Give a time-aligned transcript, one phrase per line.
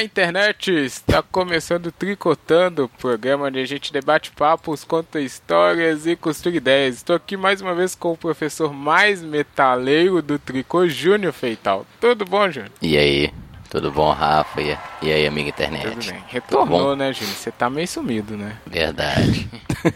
[0.00, 0.70] Olá, internet!
[0.70, 6.94] Está começando Tricotando, programa onde a gente debate papos, conta histórias e costura ideias.
[6.94, 11.84] Estou aqui mais uma vez com o professor mais metaleiro do Tricô, Júnior Feital.
[12.00, 12.72] Tudo bom, Júnior?
[12.80, 13.30] E aí?
[13.70, 14.60] Tudo bom, Rafa?
[15.00, 15.90] E aí, amiga internet?
[15.90, 16.24] Tudo bem.
[16.26, 17.36] Retornou, né, Júnior?
[17.36, 18.56] Você tá meio sumido, né?
[18.66, 19.48] Verdade.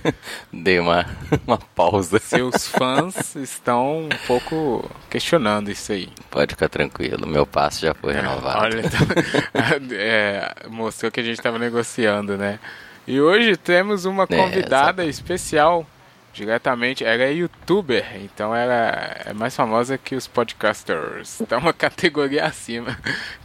[0.53, 1.05] Dei uma,
[1.45, 2.21] uma pausa.
[2.21, 6.09] Seus fãs estão um pouco questionando isso aí.
[6.31, 8.61] Pode ficar tranquilo, meu passo já foi renovado.
[8.61, 9.01] Olha, então,
[9.99, 12.61] é, mostrou que a gente estava negociando, né?
[13.09, 15.85] E hoje temos uma convidada é, especial
[16.33, 17.05] diretamente.
[17.05, 21.41] Ela é youtuber, então ela é mais famosa que os podcasters.
[21.41, 22.97] Então, uma categoria acima.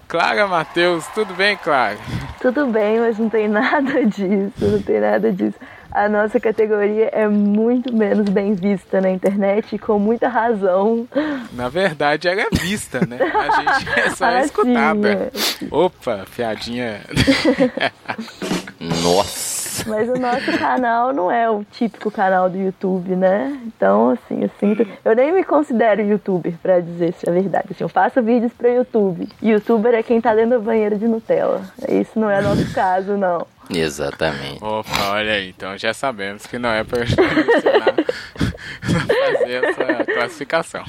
[0.09, 1.99] Clara Matheus, tudo bem, Clara?
[2.41, 5.53] Tudo bem, mas não tem nada disso, não tem nada disso.
[5.91, 11.07] A nossa categoria é muito menos bem vista na internet e com muita razão.
[11.53, 13.19] Na verdade, ela é vista, né?
[13.21, 15.31] A gente é só ah, escutada.
[15.69, 17.01] Opa, piadinha.
[19.03, 19.48] Nossa.
[19.85, 23.59] Mas o nosso canal não é o típico canal do YouTube, né?
[23.65, 24.87] Então, assim, eu sinto.
[25.03, 27.67] Eu nem me considero youtuber, pra dizer se é verdade.
[27.71, 29.27] Assim, eu faço vídeos pra YouTube.
[29.41, 31.61] Youtuber é quem tá dentro da banheira de Nutella.
[31.87, 33.45] Isso não é nosso caso, não.
[33.69, 34.63] Exatamente.
[34.63, 37.05] Opa, olha aí, então já sabemos que não é para
[38.81, 40.83] fazer essa classificação.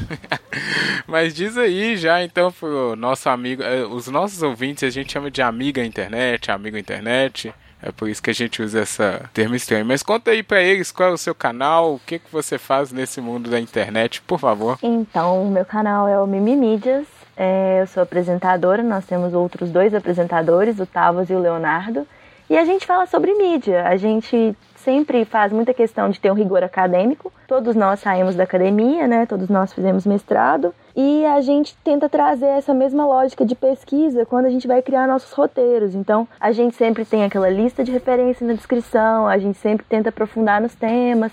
[1.06, 5.30] Mas diz aí já então pro nosso amigo, eh, os nossos ouvintes a gente chama
[5.30, 7.52] de amiga internet, amigo internet.
[7.83, 9.84] É por isso que a gente usa essa termo estranho.
[9.84, 12.92] Mas conta aí para eles qual é o seu canal, o que, que você faz
[12.92, 14.78] nesse mundo da internet, por favor.
[14.83, 17.06] Então, o meu canal é o Mimi Mídias.
[17.37, 22.06] É, eu sou apresentadora, nós temos outros dois apresentadores, o Tavos e o Leonardo.
[22.50, 23.87] E a gente fala sobre mídia.
[23.87, 27.33] A gente sempre faz muita questão de ter um rigor acadêmico.
[27.47, 29.25] Todos nós saímos da academia, né?
[29.25, 30.75] Todos nós fizemos mestrado.
[30.95, 35.06] E a gente tenta trazer essa mesma lógica de pesquisa quando a gente vai criar
[35.06, 35.95] nossos roteiros.
[35.95, 40.09] Então, a gente sempre tem aquela lista de referência na descrição, a gente sempre tenta
[40.09, 41.33] aprofundar nos temas.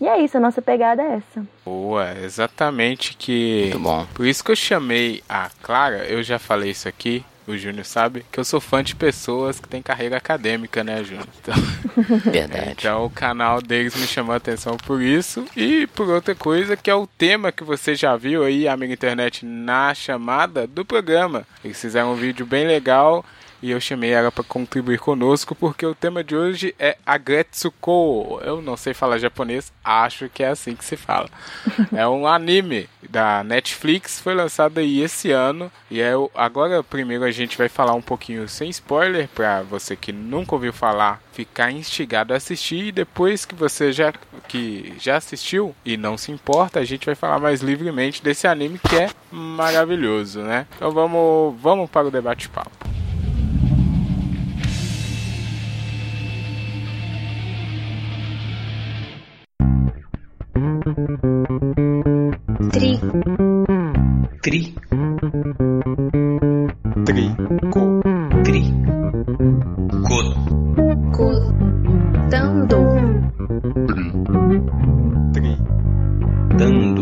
[0.00, 1.46] E é isso, a nossa pegada é essa.
[1.64, 3.68] Boa, exatamente que.
[3.70, 4.06] Muito bom.
[4.12, 8.24] Por isso que eu chamei a Clara, eu já falei isso aqui, o Júnior sabe,
[8.30, 11.26] que eu sou fã de pessoas que têm carreira acadêmica, né, Júnior?
[11.40, 11.54] Então,
[12.30, 12.70] Verdade.
[12.78, 16.90] então o canal deles me chamou a atenção por isso e por outra coisa que
[16.90, 21.46] é o tema que você já viu aí, amiga internet, na chamada do programa.
[21.64, 23.24] Eles fizeram um vídeo bem legal
[23.62, 28.40] e eu chamei ela para contribuir conosco porque o tema de hoje é Agretsuko.
[28.44, 31.28] Eu não sei falar japonês, acho que é assim que se fala.
[31.94, 36.30] é um anime da Netflix, foi lançado aí esse ano e é o...
[36.34, 40.72] agora primeiro a gente vai falar um pouquinho sem spoiler para você que nunca ouviu
[40.72, 44.14] falar ficar instigado a assistir e depois que você já
[44.48, 48.78] que já assistiu e não se importa, a gente vai falar mais livremente desse anime
[48.78, 50.66] que é maravilhoso, né?
[50.74, 52.70] Então vamos vamos para o debate papo.
[62.70, 63.00] Tri.
[64.42, 64.74] Tri.
[67.04, 67.34] Tri.
[67.72, 67.80] Co.
[68.44, 68.62] Tri.
[70.06, 70.18] Co.
[71.16, 71.26] Co.
[72.30, 72.78] Dando.
[75.32, 75.56] Tri.
[76.58, 77.01] Dando.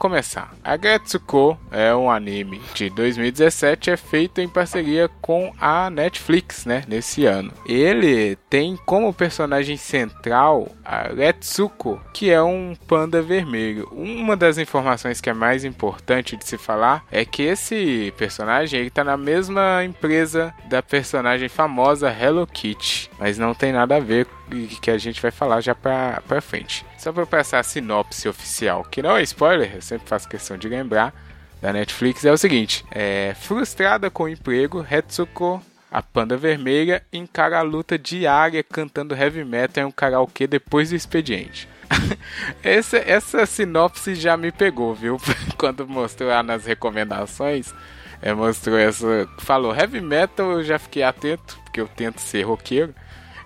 [0.00, 0.54] Começar.
[0.64, 7.26] Agetsuko é um anime de 2017, é feito em parceria com a Netflix, né, nesse
[7.26, 7.52] ano.
[7.66, 13.86] Ele tem como personagem central a Retsuko, que é um panda vermelho.
[13.92, 18.90] Uma das informações que é mais importante de se falar é que esse personagem ele
[18.90, 24.26] tá na mesma empresa da personagem famosa Hello Kitty, mas não tem nada a ver
[24.80, 26.86] que a gente vai falar já pra frente.
[27.00, 30.68] Só para passar a sinopse oficial, que não é spoiler, eu sempre faço questão de
[30.68, 31.14] lembrar,
[31.58, 37.58] da Netflix, é o seguinte: é, frustrada com o emprego, Hetsuko, a panda vermelha, encara
[37.58, 41.66] a luta diária cantando heavy metal em um karaokê depois do expediente.
[42.62, 45.18] essa, essa sinopse já me pegou, viu?
[45.56, 47.72] Quando mostrou lá nas recomendações,
[48.20, 49.26] é, mostrou essa.
[49.38, 52.94] Falou heavy metal, eu já fiquei atento, porque eu tento ser roqueiro.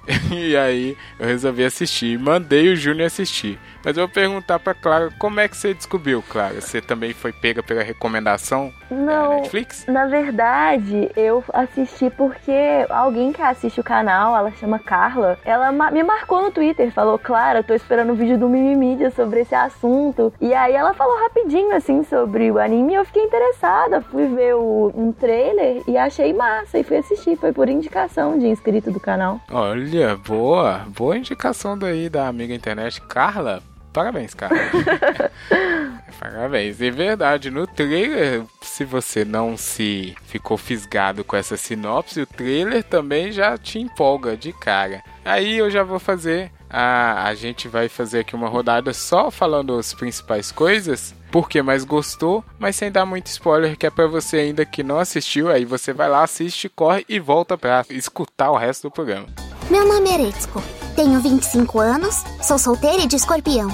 [0.33, 2.19] e aí eu resolvi assistir.
[2.19, 3.59] Mandei o Júnior assistir.
[3.85, 6.61] Mas eu vou perguntar pra Clara, como é que você descobriu, Clara?
[6.61, 9.85] Você também foi pega pela recomendação da Não, Netflix?
[9.87, 12.53] na verdade, eu assisti porque
[12.89, 17.63] alguém que assiste o canal, ela chama Carla, ela me marcou no Twitter, falou, Clara,
[17.63, 20.33] tô esperando o vídeo do Mimimídia sobre esse assunto.
[20.41, 24.01] E aí ela falou rapidinho, assim, sobre o anime e eu fiquei interessada.
[24.01, 27.37] Fui ver o- um trailer e achei massa e fui assistir.
[27.37, 29.41] Foi por indicação de inscrito do canal.
[29.51, 30.83] Olha, boa.
[30.97, 33.01] Boa indicação daí da amiga internet.
[33.03, 33.63] Carla,
[33.95, 34.59] parabéns, Carla.
[36.19, 36.81] parabéns.
[36.83, 42.83] É verdade, no trailer, se você não se ficou fisgado com essa sinopse, o trailer
[42.83, 45.03] também já te empolga de cara.
[45.25, 46.51] Aí eu já vou fazer.
[46.69, 51.15] A, a gente vai fazer aqui uma rodada só falando as principais coisas.
[51.31, 54.99] Porque mais gostou, mas sem dar muito spoiler, que é pra você ainda que não
[54.99, 55.51] assistiu.
[55.51, 59.27] Aí você vai lá, assiste, corre e volta pra escutar o resto do programa.
[59.71, 60.63] Meu nome é Eretsuko.
[60.95, 63.69] Tenho 25 anos, sou solteira e de escorpião.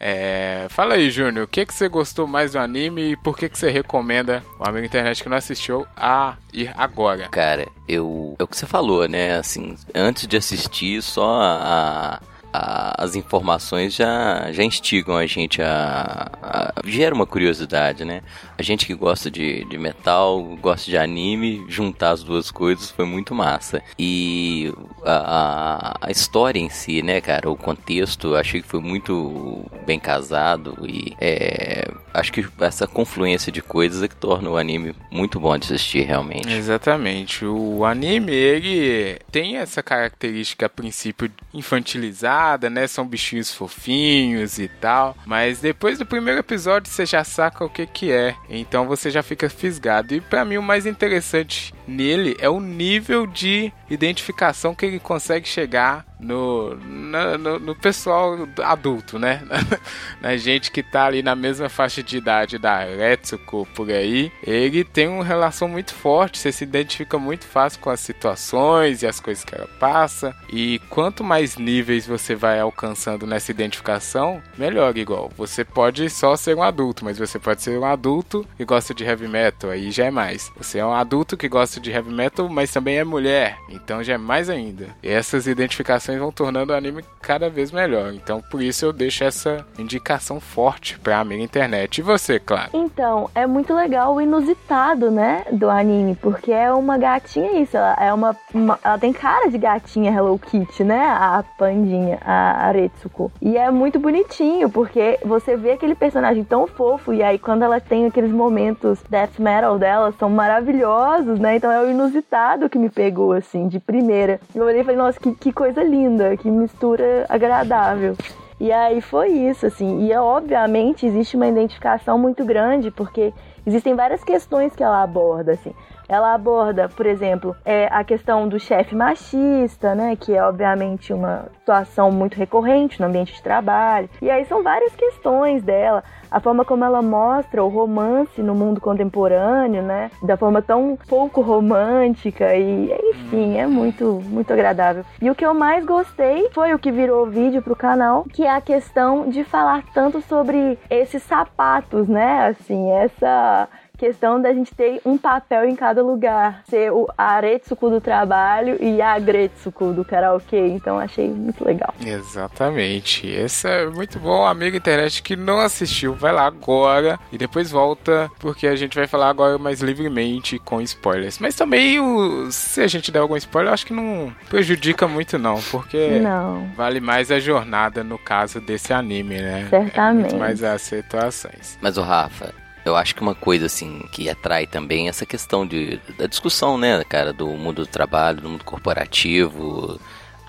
[0.00, 3.48] É, fala aí, Júnior, o que, que você gostou mais do anime e por que,
[3.48, 7.28] que você recomenda o amigo internet que não assistiu a ir agora?
[7.28, 8.34] Cara, eu.
[8.38, 9.36] É o que você falou, né?
[9.36, 12.20] Assim, antes de assistir, só a.
[12.52, 16.72] a- as informações já, já instigam a gente a, a.
[16.84, 18.22] gera uma curiosidade, né?
[18.62, 23.34] Gente que gosta de, de metal, gosta de anime, juntar as duas coisas foi muito
[23.34, 23.82] massa.
[23.98, 24.72] E
[25.04, 27.50] a, a- a história em si, né, cara?
[27.50, 33.60] O contexto, achei que foi muito bem casado e é, acho que essa confluência de
[33.60, 36.52] coisas é que torna o anime muito bom de assistir, realmente.
[36.52, 37.44] Exatamente.
[37.44, 42.86] O anime, ele tem essa característica a princípio infantilizada, né?
[42.86, 45.16] São bichinhos fofinhos e tal.
[45.26, 48.34] Mas depois do primeiro episódio você já saca o que que é.
[48.60, 50.14] Então você já fica fisgado.
[50.14, 55.46] E pra mim o mais interessante nele é o nível de identificação que ele consegue
[55.48, 59.42] chegar no, na- no, no pessoal adulto, né?
[60.20, 64.30] na gente que tá ali na mesma faixa de idade da Retsuko por aí.
[64.46, 69.06] Ele tem uma relação muito forte, você se identifica muito fácil com as situações e
[69.06, 70.34] as coisas que ela passa.
[70.48, 75.30] E quanto mais níveis você vai alcançando nessa identificação, melhor igual.
[75.36, 79.04] Você pode só ser um adulto, mas você pode ser um adulto que gosta de
[79.04, 80.52] heavy metal, aí já é mais.
[80.56, 84.14] Você é um adulto que gosta de heavy metal, mas também é mulher, então já
[84.14, 84.86] é mais ainda.
[85.02, 88.12] E essas identificações vão tornando o anime cada vez melhor.
[88.12, 91.98] Então por isso eu deixo essa indicação forte pra amiga internet.
[91.98, 92.70] E você, claro?
[92.74, 97.94] Então, é muito legal o inusitado, né, do anime, porque é uma gatinha isso, ela
[98.00, 103.30] é uma, uma- ela tem cara de gatinha Hello Kitty, né, a pandinha, a Aretsuko.
[103.40, 107.80] E é muito bonitinho, porque você vê aquele personagem tão fofo e aí quando ela
[107.80, 111.56] tem aqueles momentos death metal dela, são maravilhosos, né?
[111.62, 114.40] Então é o inusitado que me pegou assim, de primeira.
[114.52, 118.16] Eu olhei e falei, nossa, que, que coisa linda, que mistura agradável.
[118.58, 120.04] E aí foi isso, assim.
[120.04, 123.32] E obviamente existe uma identificação muito grande, porque
[123.64, 125.72] existem várias questões que ela aborda, assim.
[126.12, 130.14] Ela aborda, por exemplo, é, a questão do chefe machista, né?
[130.14, 134.10] Que é obviamente uma situação muito recorrente no ambiente de trabalho.
[134.20, 136.04] E aí são várias questões dela.
[136.30, 140.10] A forma como ela mostra o romance no mundo contemporâneo, né?
[140.22, 145.06] Da forma tão pouco romântica e, enfim, é muito, muito agradável.
[145.18, 148.50] E o que eu mais gostei foi o que virou vídeo pro canal, que é
[148.50, 152.48] a questão de falar tanto sobre esses sapatos, né?
[152.48, 153.66] Assim, essa
[154.02, 156.62] questão da gente ter um papel em cada lugar.
[156.68, 160.58] Ser o Aretsuko do trabalho e a Gretsuko do karaokê.
[160.68, 161.94] Então achei muito legal.
[162.04, 163.28] Exatamente.
[163.28, 168.28] Esse é muito bom, amigo internet que não assistiu, vai lá agora e depois volta,
[168.40, 171.38] porque a gente vai falar agora mais livremente com spoilers.
[171.38, 175.38] Mas também, o- se a gente der algum spoiler, eu acho que não prejudica muito
[175.38, 176.66] não, porque Não.
[176.76, 179.66] vale mais a jornada no caso desse anime, né?
[179.70, 179.98] Certamente.
[179.98, 181.78] É muito mais as situações.
[181.80, 182.52] Mas o Rafa,
[182.84, 186.76] eu acho que uma coisa assim que atrai também é essa questão de, da discussão,
[186.76, 190.00] né, cara, do mundo do trabalho, do mundo corporativo,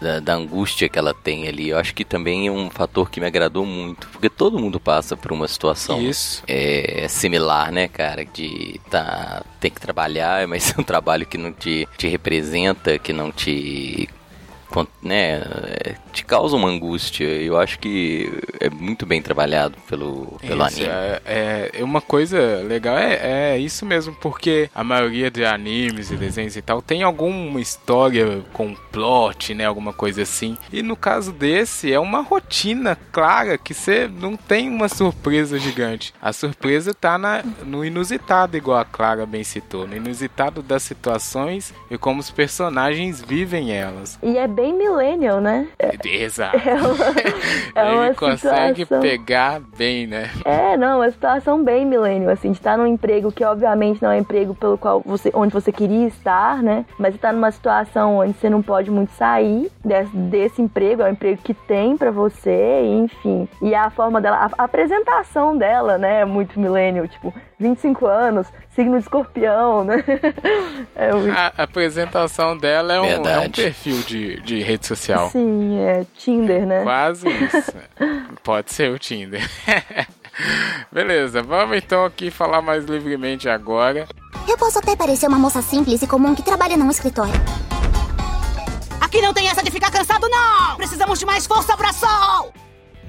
[0.03, 1.69] da, da angústia que ela tem ali.
[1.69, 5.15] Eu acho que também é um fator que me agradou muito, porque todo mundo passa
[5.15, 6.43] por uma situação Isso.
[6.47, 11.53] é, similar, né, cara, de tá tem que trabalhar, mas é um trabalho que não
[11.53, 14.09] te, te representa, que não te
[15.01, 15.41] né,
[15.85, 17.25] é, te causa uma angústia.
[17.25, 20.89] Eu acho que é muito bem trabalhado pelo, pelo Isso, anime.
[21.25, 26.15] É, é- uma coisa legal é, é isso mesmo, porque a maioria de animes e
[26.15, 29.65] desenhos e tal tem alguma história com plot, né?
[29.65, 30.57] Alguma coisa assim.
[30.71, 36.13] E no caso desse, é uma rotina clara que você não tem uma surpresa gigante.
[36.21, 41.73] A surpresa tá na, no inusitado, igual a Clara bem citou, no inusitado das situações
[41.89, 44.17] e como os personagens vivem elas.
[44.23, 45.67] E é bem bem millennial, né?
[46.05, 46.57] Exato.
[46.57, 46.95] É uma,
[47.75, 49.01] é uma Ele consegue situação...
[49.01, 50.29] pegar bem, né?
[50.45, 54.15] É, não, uma situação bem millennial, assim, de estar num emprego que obviamente não é
[54.15, 56.85] um emprego pelo qual você, onde você queria estar, né?
[56.97, 61.05] Mas você tá numa situação onde você não pode muito sair desse, desse emprego, é
[61.05, 63.47] um emprego que tem pra você, enfim.
[63.61, 68.47] E a forma dela, a, a apresentação dela, né, é muito millennial, tipo, 25 anos,
[68.69, 70.03] signo de escorpião, né?
[70.95, 71.31] É muito...
[71.35, 75.29] A a apresentação dela é um, é um perfil de, de rede social.
[75.29, 76.83] Sim, é Tinder, né?
[76.83, 77.73] Quase isso.
[78.43, 79.41] Pode ser o Tinder.
[80.91, 84.07] Beleza, vamos então aqui falar mais livremente agora.
[84.47, 87.33] Eu posso até parecer uma moça simples e comum que trabalha num escritório.
[88.99, 90.75] Aqui não tem essa de ficar cansado, não!
[90.75, 92.51] Precisamos de mais força, bração!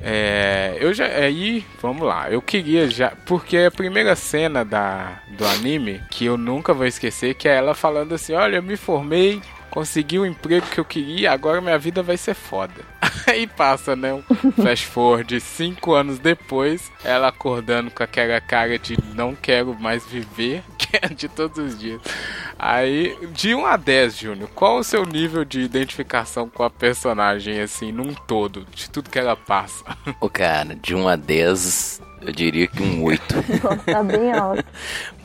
[0.07, 2.31] É, eu já aí, vamos lá.
[2.31, 7.35] Eu queria já, porque a primeira cena da do anime que eu nunca vou esquecer,
[7.35, 9.41] que é ela falando assim: "Olha, eu me formei,
[9.75, 12.95] consegui o emprego que eu queria, agora minha vida vai ser foda".
[13.27, 18.97] Aí passa, né, um flash forward cinco anos depois, ela acordando com aquela cara de
[19.15, 22.01] não quero mais viver, que é de todos os dias.
[22.59, 27.61] Aí, de 1 a 10, Júnior, qual o seu nível de identificação com a personagem,
[27.61, 29.85] assim, num todo, de tudo que ela passa?
[30.21, 33.35] Ô, cara, de 1 a 10, eu diria que um 8.
[33.63, 34.65] Nossa, tá bem alto.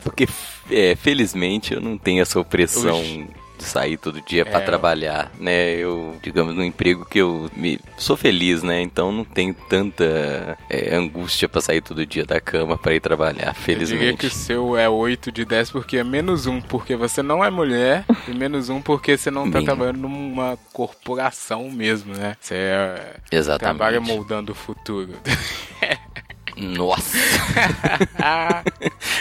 [0.02, 0.26] Porque,
[0.70, 3.28] é, felizmente, eu não tenho essa opressão Oxi.
[3.60, 4.64] De sair todo dia pra É.
[4.64, 5.70] trabalhar, né?
[5.74, 8.80] Eu, digamos, num emprego que eu me, sou feliz, né?
[8.80, 13.48] Então não tenho tanta é, angústia pra sair todo dia da cama pra ir trabalhar,
[13.48, 14.16] Eu diria felizmente.
[14.18, 17.50] que o seu é 8 de 10 porque é menos 1 porque você não é
[17.50, 19.64] mulher e menos 1 porque você não tá Bem.
[19.66, 22.36] trabalhando numa corporação mesmo, né?
[22.40, 23.76] Você é, Exatamente.
[23.78, 25.12] trabalha moldando o futuro.
[26.56, 27.16] Nossa,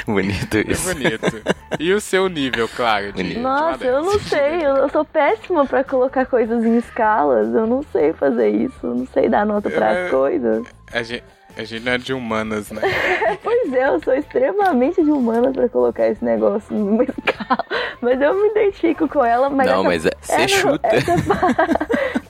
[0.05, 0.93] bonito é isso.
[0.93, 1.41] bonito.
[1.79, 3.13] E o seu nível, claro?
[3.13, 4.21] De, de Nossa, eu não 10?
[4.23, 8.95] sei, eu, sou péssima pra colocar coisas em escalas, eu não sei fazer isso, eu
[8.95, 9.71] não sei dar nota É.
[9.71, 10.67] pras coisas.
[10.91, 11.23] A gente,
[11.59, 12.81] a gente não é de humanas, né?
[13.43, 17.65] Pois é, eu sou extremamente de humana pra colocar esse negócio numa escala,
[18.01, 20.87] mas eu me identifico com ela, mas Não, essa- mas é- você essa- chuta.
[20.87, 21.13] Essa,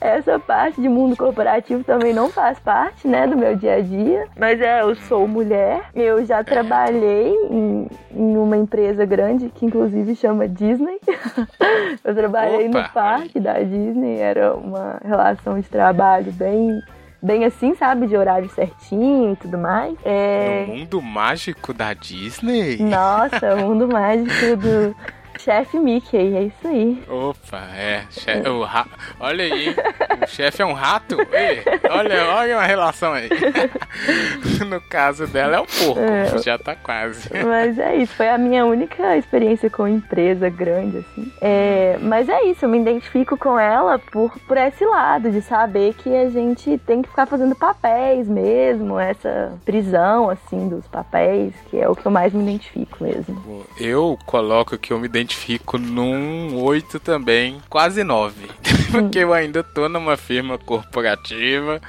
[0.00, 4.26] essa parte de mundo corporativo também não faz parte, né, do meu dia a dia,
[4.38, 10.14] mas é, eu sou mulher, eu já trabalhei em, em uma empresa grande que inclusive
[10.16, 10.98] chama Disney.
[12.04, 16.80] eu trabalhei Opa, no parque da Disney, era uma relação de trabalho bem
[17.22, 19.96] bem assim, sabe, de horário certinho e tudo mais.
[20.04, 22.78] É, No mundo mágico da Disney?
[22.82, 24.94] nossa, o mundo mágico do
[25.44, 27.02] chefe Mickey, é isso aí.
[27.08, 28.04] Opa, é.
[28.10, 28.86] che- o ra-
[29.18, 29.74] Olha aí,
[30.22, 31.16] o chefe é um rato?
[31.32, 33.28] Ei, olha, olha uma relação aí.
[34.68, 36.38] no caso dela é o porco, É.
[36.42, 37.28] já tá quase.
[37.44, 41.32] Mas é isso, foi a minha única experiência com empresa grande, assim.
[41.40, 45.94] É, mas é isso, eu me identifico com ela por, por esse lado, de saber
[45.94, 51.78] que a gente tem que ficar fazendo papéis mesmo, essa prisão, assim, dos papéis, que
[51.80, 53.64] é o que eu mais me identifico mesmo.
[53.78, 55.29] Eu coloco que eu me identifico
[55.78, 58.34] num 8 também, quase 9.
[58.90, 61.80] Porque eu ainda tô numa firma corporativa.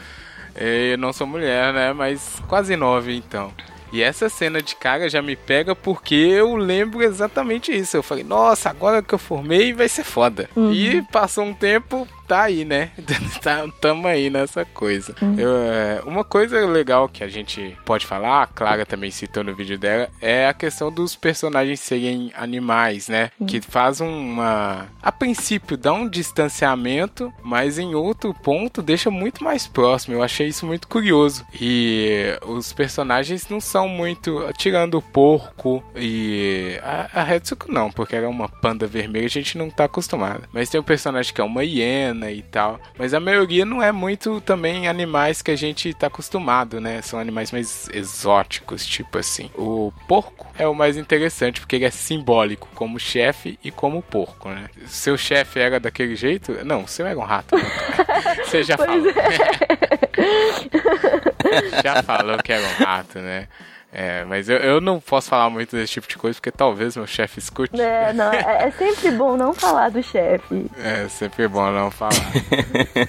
[0.56, 1.94] Eu não sou mulher, né?
[1.94, 3.54] Mas quase 9 então.
[3.92, 7.98] E essa cena de cara já me pega porque eu lembro exatamente isso.
[7.98, 10.50] Eu falei, nossa, agora que eu formei vai ser foda.
[10.72, 12.92] E passou um tempo, tá aí, né?
[13.44, 15.14] tá, tamo aí nessa coisa.
[15.38, 19.54] Eu, é, uma coisa legal que a gente pode falar, a Clara também citou no
[19.54, 23.32] vídeo dela, é a questão dos personagens serem animais, né?
[23.46, 24.88] Que faz uma.
[25.02, 30.16] A princípio dá um distanciamento, mas em outro ponto deixa muito mais próximo.
[30.16, 31.46] Eu achei isso muito curioso.
[31.60, 34.42] E os personagens não são muito.
[34.58, 36.80] Tirando o porco e.
[36.82, 40.48] A, a Hetsuko não, porque ela é uma panda vermelha, a gente não tá acostumado.
[40.54, 42.80] Mas tem um personagem que é uma hiena e tal.
[42.98, 47.02] Mas a maioria não é muito também animais que a gente tá acostumado, né?
[47.02, 49.50] São animais mais exóticos, tipo assim.
[49.56, 54.50] O porco é o mais interessante, porque ele é simbólico, como chefe e como porco,
[54.50, 54.66] né?
[54.88, 56.64] Seu chefe era daquele jeito?
[56.66, 57.56] Não, o seu era um rato.
[57.56, 57.64] né?
[58.46, 59.14] Você já Pois falou.
[61.84, 63.48] já falou que era um rato, né?
[63.94, 67.06] É, mas eu, eu não posso falar muito desse tipo de coisa, porque talvez meu
[67.06, 67.80] chefe escute.
[67.80, 70.66] É, não, é, é sempre bom não falar do chefe.
[70.82, 72.12] É sempre bom não falar.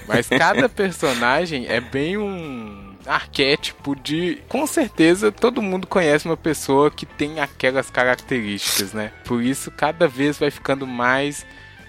[0.07, 4.41] Mas cada personagem é bem um arquétipo de.
[4.47, 9.11] Com certeza todo mundo conhece uma pessoa que tem aquelas características, né?
[9.25, 11.45] Por isso cada vez vai ficando mais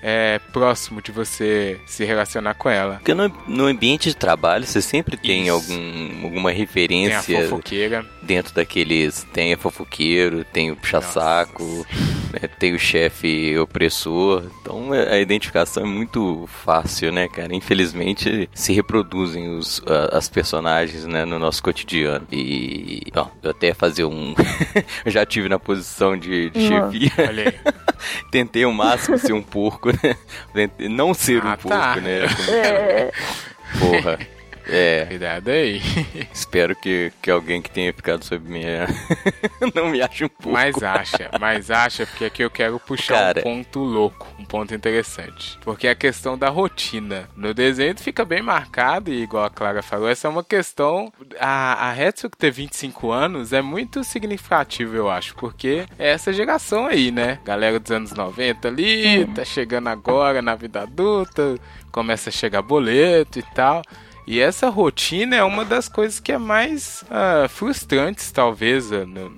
[0.06, 2.96] é, próximo de você se relacionar com ela.
[2.96, 5.52] Porque no, no ambiente de trabalho você sempre tem Isso.
[5.52, 8.04] algum, alguma Tem a referência fofoqueira.
[8.22, 9.26] dentro daqueles.
[9.32, 11.86] Tem a fofoqueiro, tem o puxa-saco.
[12.32, 14.44] né, tem o chefe opressor.
[14.60, 17.54] Então a identificação é muito fácil, né, cara?
[17.54, 22.26] Infelizmente se reproduzem os, a- as personagens né, no nosso cotidiano.
[22.30, 24.34] E, ó, eu até ia fazer um.
[25.06, 26.92] eu já tive na posição de, de Nossa.
[26.92, 27.12] chefia.
[27.26, 27.72] Olha aí.
[28.30, 29.90] Tentei ao máximo ser um porco,
[30.90, 31.96] Não ser um Ah, porco, tá.
[31.96, 32.20] né?
[32.48, 33.12] É,
[33.78, 34.18] Porra.
[34.66, 35.80] É, Cuidado aí.
[36.32, 38.86] espero que, que alguém que tenha ficado sob minha.
[39.74, 40.52] não me ache um porco.
[40.52, 43.40] Mas acha, mas acha, porque aqui eu quero puxar Cara.
[43.40, 45.58] um ponto louco, um ponto interessante.
[45.62, 47.28] Porque a questão da rotina.
[47.36, 51.12] No desenho fica bem marcado, e igual a Clara falou, essa é uma questão.
[51.38, 56.86] A, a Hetsuko ter 25 anos é muito significativo, eu acho, porque é essa geração
[56.86, 57.38] aí, né?
[57.44, 61.56] Galera dos anos 90 ali, tá chegando agora na vida adulta,
[61.90, 63.82] começa a chegar boleto e tal.
[64.26, 69.36] E essa rotina é uma das coisas que é mais ah, frustrantes, talvez, ah, no-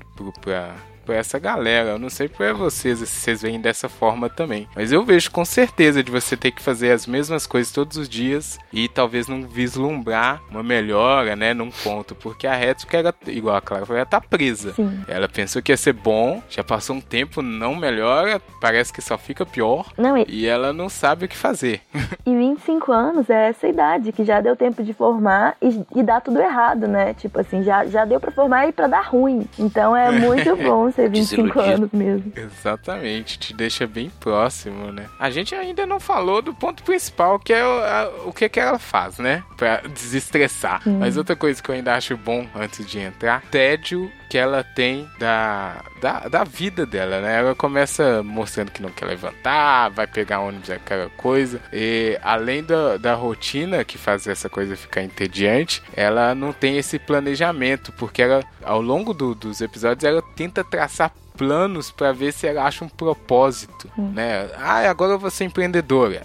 [1.07, 1.91] pra essa galera.
[1.91, 4.69] Eu não sei pra vocês se vocês veem dessa forma também.
[4.75, 8.09] Mas eu vejo com certeza de você ter que fazer as mesmas coisas todos os
[8.09, 12.15] dias e talvez não vislumbrar uma melhora, né, num ponto.
[12.15, 14.73] Porque a Hetsuko era, igual a Clara falou, ela tá presa.
[14.75, 15.01] sim.
[15.07, 19.17] Ela pensou que ia ser bom, já passou um tempo, não melhora, parece que só
[19.17, 19.87] fica pior.
[19.97, 21.81] Não, e, E ela não sabe o que fazer.
[22.27, 26.21] e 25 anos é essa idade que já deu tempo de formar e, e dá
[26.21, 27.15] tudo errado, né?
[27.15, 29.47] Tipo assim, já, já deu pra formar e pra dar ruim.
[29.59, 31.61] Então é muito bom ser 25 Desiludido.
[31.75, 32.33] anos mesmo.
[32.35, 35.07] Exatamente, te deixa bem próximo, né?
[35.19, 38.59] A gente ainda não falou do ponto principal, que é o, a- o que, que
[38.59, 39.45] ela faz, né?
[39.57, 40.83] Pra desestressar.
[40.87, 45.09] Mas outra coisa que eu ainda acho bom antes de entrar, tédio que ela tem
[45.19, 47.39] da, da, da vida dela, né?
[47.39, 51.59] Ela começa mostrando que não quer levantar, vai pegar ônibus, aquela coisa.
[51.73, 56.99] E além da, da rotina que faz essa coisa ficar entediante, ela não tem esse
[56.99, 62.47] planejamento, porque ela, ao longo do- dos episódios, ela tenta traçar planos pra ver se
[62.47, 64.49] ela acha um propósito, né?
[64.57, 66.23] Ah, agora eu vou ser empreendedora,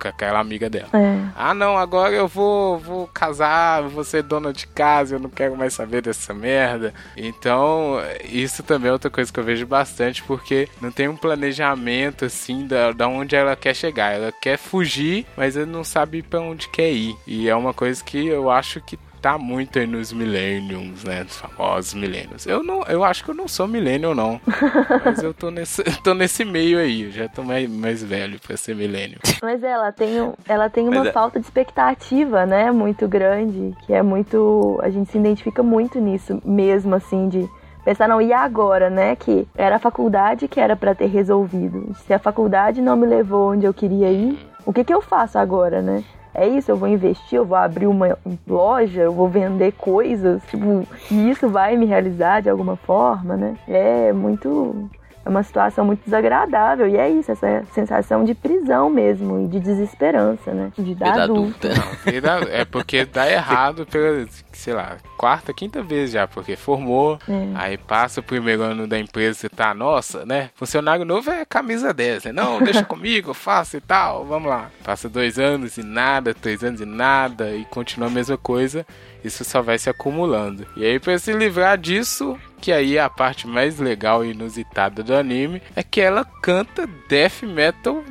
[0.00, 0.88] com aquela amiga dela.
[0.92, 1.28] É.
[1.36, 5.56] Ah, não, agora eu vou, vou casar, vou ser dona de casa, eu não quero
[5.56, 6.92] mais saber dessa merda.
[7.16, 12.24] Então, isso também é outra coisa que eu vejo bastante, porque não tem um planejamento
[12.24, 14.14] assim da, da onde ela quer chegar.
[14.14, 17.16] Ela quer fugir, mas ela não sabe pra onde quer ir.
[17.26, 21.22] E é uma coisa que eu acho que tá muito aí nos millenniums, né?
[21.22, 22.44] Os famosos millennials.
[22.46, 24.40] Eu não, eu acho que eu não sou millennial não,
[25.04, 27.02] mas eu tô nesse, tô nesse meio aí.
[27.04, 29.20] Eu já tô mais, mais velho pra ser millennial.
[29.40, 32.70] Mas ela tem, um- ela tem uma Mas é- falta de expectativa, né?
[32.72, 34.78] Muito grande, que é muito.
[34.82, 37.48] A gente se identifica muito nisso mesmo, assim, de
[37.84, 39.14] pensar, não, e agora, né?
[39.16, 41.94] Que era a faculdade que era pra ter resolvido.
[42.06, 45.38] Se a faculdade não me levou onde eu queria ir, o que, que eu faço
[45.38, 46.02] agora, né?
[46.34, 48.16] É isso, eu vou investir, eu vou abrir uma
[48.46, 53.56] loja, eu vou vender coisas, tipo, e isso vai me realizar de alguma forma, né?
[53.68, 54.90] É muito.
[55.24, 56.88] É uma situação muito desagradável.
[56.88, 60.72] E é isso, essa sensação de prisão mesmo e de desesperança, né?
[60.76, 61.68] De dar Vida adulta.
[62.12, 67.18] E dá- é porque dá errado pela, sei lá, quarta, quinta vez já, porque formou,
[67.28, 67.48] É.
[67.54, 70.50] aí passa o primeiro ano da empresa, você tá, nossa, né?
[70.56, 72.32] Funcionário novo é camisa 10, né?
[72.32, 74.70] Não, deixa comigo, eu faço e tal, vamos lá.
[74.82, 78.84] Passa dois anos e nada, três anos e nada, e continua a mesma coisa,
[79.24, 80.66] isso só vai se acumulando.
[80.76, 85.02] E aí, pra se livrar disso, que aí é a parte mais legal e inusitada
[85.02, 88.04] do anime, é que ela canta death metal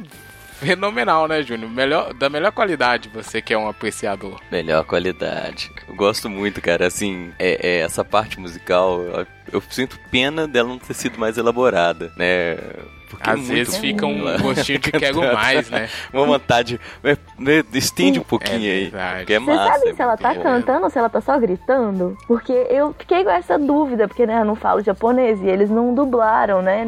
[0.62, 1.69] fenomenal, né, Júnior?
[1.71, 4.39] Melhor, da melhor qualidade, você que é um apreciador.
[4.52, 5.71] Melhor qualidade.
[5.88, 6.88] Eu gosto muito, cara.
[6.88, 11.38] Assim, é, é essa parte musical, eu, eu sinto pena dela não ter sido mais
[11.38, 12.58] elaborada, né?
[13.12, 15.34] Porque é Às muito vezes fica um gostinho de quero cantando.
[15.34, 15.89] mais, né?
[16.13, 16.80] Uma vontade.
[17.04, 17.17] é,
[17.74, 18.91] Estende um pouquinho É aí.
[19.17, 19.74] Porque é Você massa.
[19.74, 20.41] sabe é se ela tá bom.
[20.41, 22.17] cantando ou se ela tá só gritando?
[22.28, 25.93] Porque eu fiquei com essa dúvida, porque né, eu não falo japonês e eles não
[25.93, 26.88] dublaram, né?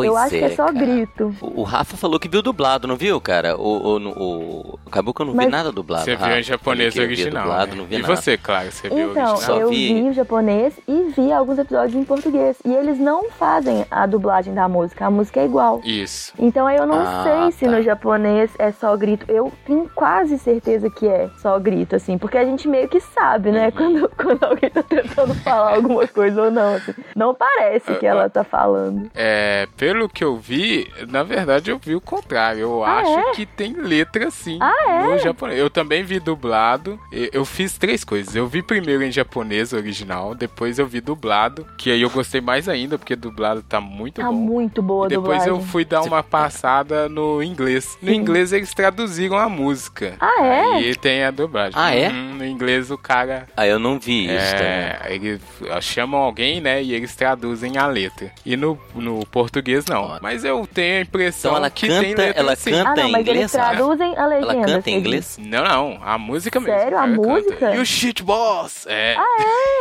[0.00, 0.78] Pois eu acho que é só cara.
[0.78, 1.34] grito.
[1.40, 3.56] O o Rafa falou que viu dublado, não viu, cara?
[3.56, 6.04] O, o, o- acabou que eu não vi Mas- nada dublado.
[6.04, 6.38] Você viu Rafa.
[6.38, 7.42] em japonês vi original.
[7.44, 7.76] Dublado, né?
[7.78, 8.16] não vi e nada.
[8.16, 9.36] você, claro, você viu Então, original?
[9.38, 12.56] Só eu vi- vi o japonês e vi alguns episódios em português.
[12.64, 15.80] E eles não fazem a dublagem da música, a música é igual.
[15.84, 16.32] Isso.
[16.38, 17.70] Então aí eu não Ah, sei se tá.
[17.70, 19.24] no japonês é só grito.
[19.28, 23.48] Eu tenho quase certeza que é só grito, assim, porque a gente meio que sabe,
[23.48, 23.54] Uhum.
[23.54, 23.70] né?
[23.70, 26.74] Quando, quando alguém tá tentando falar alguma coisa ou não.
[26.74, 26.94] assim.
[27.16, 29.10] Não parece que ela tá falando.
[29.14, 32.60] É, pelo que eu vi, na verdade eu vi o contrário.
[32.60, 33.30] Eu Ah, acho é?
[33.32, 35.02] que tem letra sim Ah, é?
[35.04, 35.58] no japonês.
[35.58, 36.98] Eu também vi dublado.
[37.10, 38.34] Eu fiz três coisas.
[38.34, 42.68] Eu vi primeiro em japonês original, depois eu vi dublado, que aí eu gostei mais
[42.68, 44.32] ainda, porque dublado tá muito Tá bom.
[44.32, 45.48] muito boa E depois dublagem.
[45.48, 47.98] eu fui dar uma passada no inglês.
[48.02, 48.16] No Sim.
[48.16, 50.14] inglês eles traduziram a música.
[50.20, 50.82] Ah, é?
[50.82, 51.72] E tem a dublagem.
[51.74, 52.08] Ah, é?
[52.08, 53.46] Uhum, no inglês o cara.
[53.56, 54.70] Ah, eu não vi isso também.
[54.70, 55.40] É, eles
[55.80, 56.82] chamam alguém, né?
[56.82, 58.30] E eles traduzem a letra.
[58.44, 60.18] E no, no português português, não.
[60.22, 62.70] Mas eu tenho a impressão Então ela que tem canta, letra ela sim.
[62.72, 63.38] canta Ah, não, em mas inglês?
[63.38, 64.52] eles traduzem a legenda.
[64.52, 65.38] Ela canta em inglês?
[65.40, 66.78] Não, não, a música mesmo.
[66.78, 66.98] Sério?
[66.98, 67.56] A música?
[67.56, 67.74] Canta.
[67.76, 68.86] You shit boss!
[68.88, 69.16] É.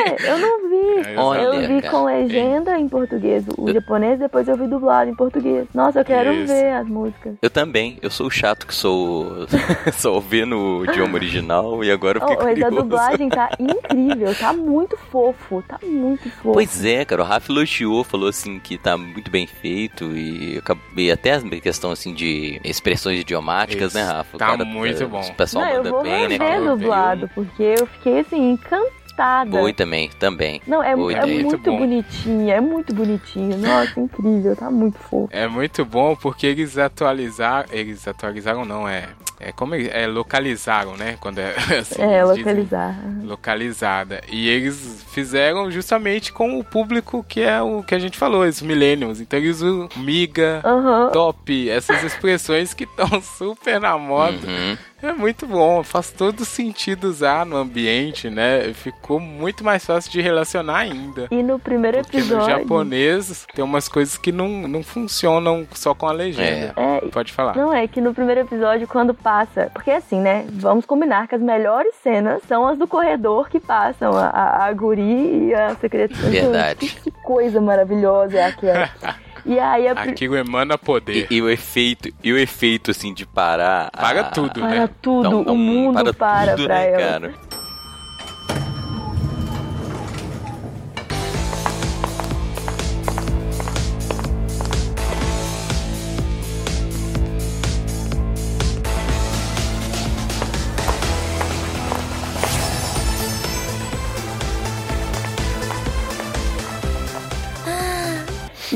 [0.02, 1.10] É, eu não vi.
[1.10, 1.92] É, Olha, eu vi cara.
[1.92, 5.68] com legenda em português, o japonês, depois eu vi dublado em português.
[5.74, 6.48] Nossa, eu quero Isso.
[6.54, 7.36] ver as músicas.
[7.42, 7.98] Eu também.
[8.02, 9.46] Eu sou o chato que sou
[9.94, 14.34] só ouvi no idioma original e agora eu fiquei Oh, mas a dublagem tá incrível,
[14.36, 16.54] tá muito fofo, tá muito fofo.
[16.54, 19.79] Pois é, cara, o Rafa elogiou, falou assim que tá muito bem feito
[20.16, 24.38] e eu acabei até a questão assim de expressões idiomáticas, Isso, né, Rafa?
[24.38, 25.22] Tá muito bom.
[25.22, 26.38] O pessoal não, eu manda vou bem, né?
[26.38, 26.62] cara?
[26.62, 29.62] dublado, porque eu fiquei assim, encantada.
[29.62, 30.62] Oi também, também.
[30.66, 31.78] Não, é, é muito, Muito bom.
[31.78, 33.58] bonitinho, é muito bonitinho.
[33.58, 35.30] Nossa, incrível, tá muito fofo.
[35.32, 37.68] É muito bom porque eles atualizaram.
[37.72, 39.10] Eles atualizaram, não, é.
[39.40, 41.16] É como eles- é, localizaram, né?
[41.22, 42.02] Quando é assim.
[42.02, 42.38] É, dizem.
[42.38, 42.96] localizar.
[43.24, 44.22] localizada.
[44.30, 48.62] E eles fizeram justamente com o público que é o que a gente falou, os
[48.62, 49.20] millennials.
[49.22, 51.10] Então eles usam miga, Aham.
[51.12, 54.38] top, essas expressões que estão super na moda.
[54.46, 54.78] Uhum.
[55.02, 58.74] É muito bom, faz todo sentido usar no ambiente, né?
[58.74, 61.28] Ficou muito mais fácil de relacionar ainda.
[61.32, 62.58] E no primeiro Porque no episódio.
[62.58, 66.74] japonês tem umas coisas que não, não funcionam só com a legenda.
[66.76, 67.56] É, Pode falar.
[67.56, 69.72] Não, é que no primeiro episódio, quando passa.
[69.74, 70.46] Porque assim, né?
[70.50, 74.74] Vamos combinar que as melhores cenas são as do corredor que passam a, a, a
[74.74, 76.30] guri e a secretária.
[76.30, 76.88] Verdade.
[77.04, 78.90] Que coisa maravilhosa é aquela.
[79.46, 81.28] E aí a pri- Aquilo emana poder.
[81.30, 83.90] E, e o efeito, e o efeito assim de parar.
[83.92, 84.90] Paga a- tudo, para né?
[85.02, 86.98] tudo, Dá um- dá o um- mundo para, tudo, pra né, ela.
[86.98, 87.34] cara?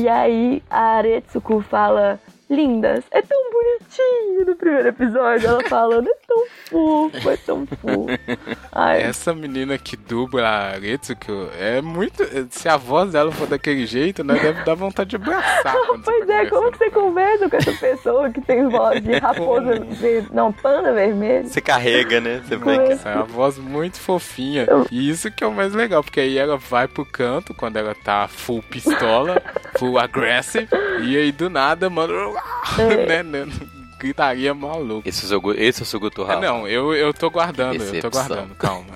[0.04, 0.82] E aí a
[1.62, 2.20] fala.
[2.48, 5.48] Lindas, é tão bonitinho no primeiro episódio.
[5.48, 8.06] Ela falando, é tão fofo, é tão fofo.
[8.72, 12.22] Ai, Essa menina que dubla a Retsuko é muito.
[12.50, 14.34] Se a voz dela for daquele jeito, né?
[14.34, 15.74] Deve dar vontade de abraçar.
[15.86, 19.16] quando Pois tá é, como que você conversa com essa pessoa que tem voz de
[19.18, 20.26] raposa ver...
[20.32, 21.48] Não, panda vermelho?
[21.48, 22.42] Você carrega, né?
[22.46, 22.92] Você vai.
[22.92, 24.66] Essa é uma voz muito fofinha.
[24.90, 27.94] E isso que é o mais legal, porque aí ela vai pro canto quando ela
[27.94, 29.42] tá full pistola,
[29.78, 30.68] full aggressive,
[31.02, 32.34] e aí do nada, mano,
[33.06, 33.46] né, né,
[34.04, 35.08] gritaria maluca.
[35.08, 36.00] Esse é o seu, esse é o seu.
[36.28, 38.94] Ah, não, eu, eu tô guardando, eu tô guardando, calma.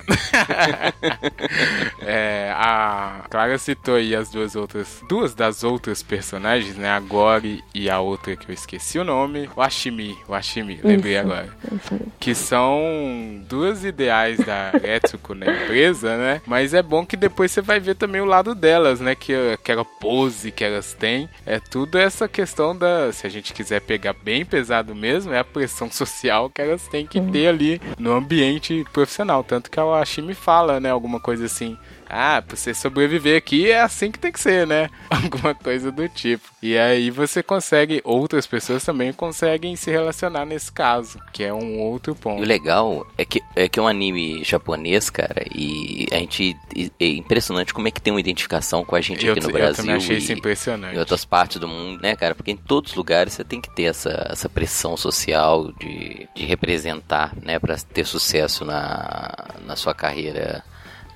[2.01, 6.89] é, a Clara citou aí as duas outras, duas das outras personagens, né?
[6.89, 11.13] A Gori e a outra que eu esqueci o nome, o Ashimi, o Ashimi, lembrei
[11.13, 11.21] Isso.
[11.21, 11.49] agora.
[11.73, 11.99] Isso.
[12.19, 16.41] Que são duas ideais da Retsuko na empresa, né?
[16.45, 19.15] Mas é bom que depois você vai ver também o lado delas, né?
[19.15, 21.27] Que aquela pose que elas têm.
[21.45, 23.11] É tudo essa questão da.
[23.11, 27.07] Se a gente quiser pegar bem pesado mesmo, é a pressão social que elas têm
[27.07, 29.43] que ter ali no ambiente profissional.
[29.43, 30.89] Tanto que a Ashimi fala, né?
[30.91, 31.77] Alguma coisa assim.
[32.09, 34.89] Ah, pra você sobreviver aqui é assim que tem que ser, né?
[35.09, 36.49] Alguma coisa do tipo.
[36.61, 41.77] E aí você consegue, outras pessoas também conseguem se relacionar nesse caso, que é um
[41.79, 42.43] outro E o ponto.
[42.43, 46.57] legal é que, é que é um anime japonês, cara, e a gente.
[46.99, 49.53] É impressionante como é que tem uma identificação com a gente Eu, aqui no eu
[49.53, 49.75] Brasil.
[49.75, 50.95] também achei e- isso impressionante.
[50.95, 52.33] em outras partes do mundo, né, cara?
[52.33, 56.45] Porque em todos os lugares você tem que ter essa, essa pressão social de, de
[56.45, 60.63] representar, né, pra ter sucesso na, na sua carreira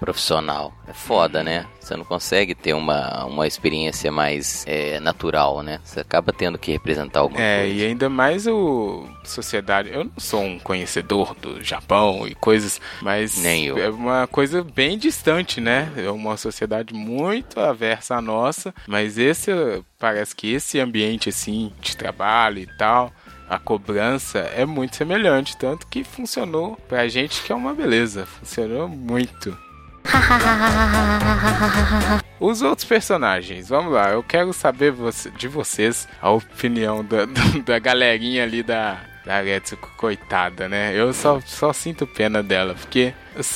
[0.03, 0.73] profissional.
[0.85, 1.65] É foda, né?
[1.79, 5.79] Você não consegue ter uma, uma experiência mais é, natural, né?
[5.83, 7.73] Você acaba tendo que representar alguma É, coisa.
[7.75, 9.89] e ainda mais o sociedade.
[9.93, 13.77] Eu não sou um conhecedor do Japão e coisas, mas Nem eu.
[13.77, 15.89] é uma coisa bem distante, né?
[15.95, 19.51] É uma sociedade muito aversa à nossa, mas esse
[19.97, 23.09] parece que esse ambiente assim de trabalho e tal,
[23.49, 28.87] a cobrança é muito semelhante, tanto que funcionou pra gente que é uma beleza, funcionou
[28.89, 29.57] muito.
[32.39, 37.19] Os outros personagens, vamos lá, eu quero saber você- de vocês a opinião da,
[37.65, 40.91] da galerinha ali da, da Retsuko, coitada, né?
[40.93, 43.13] Eu só, só sinto pena dela, porque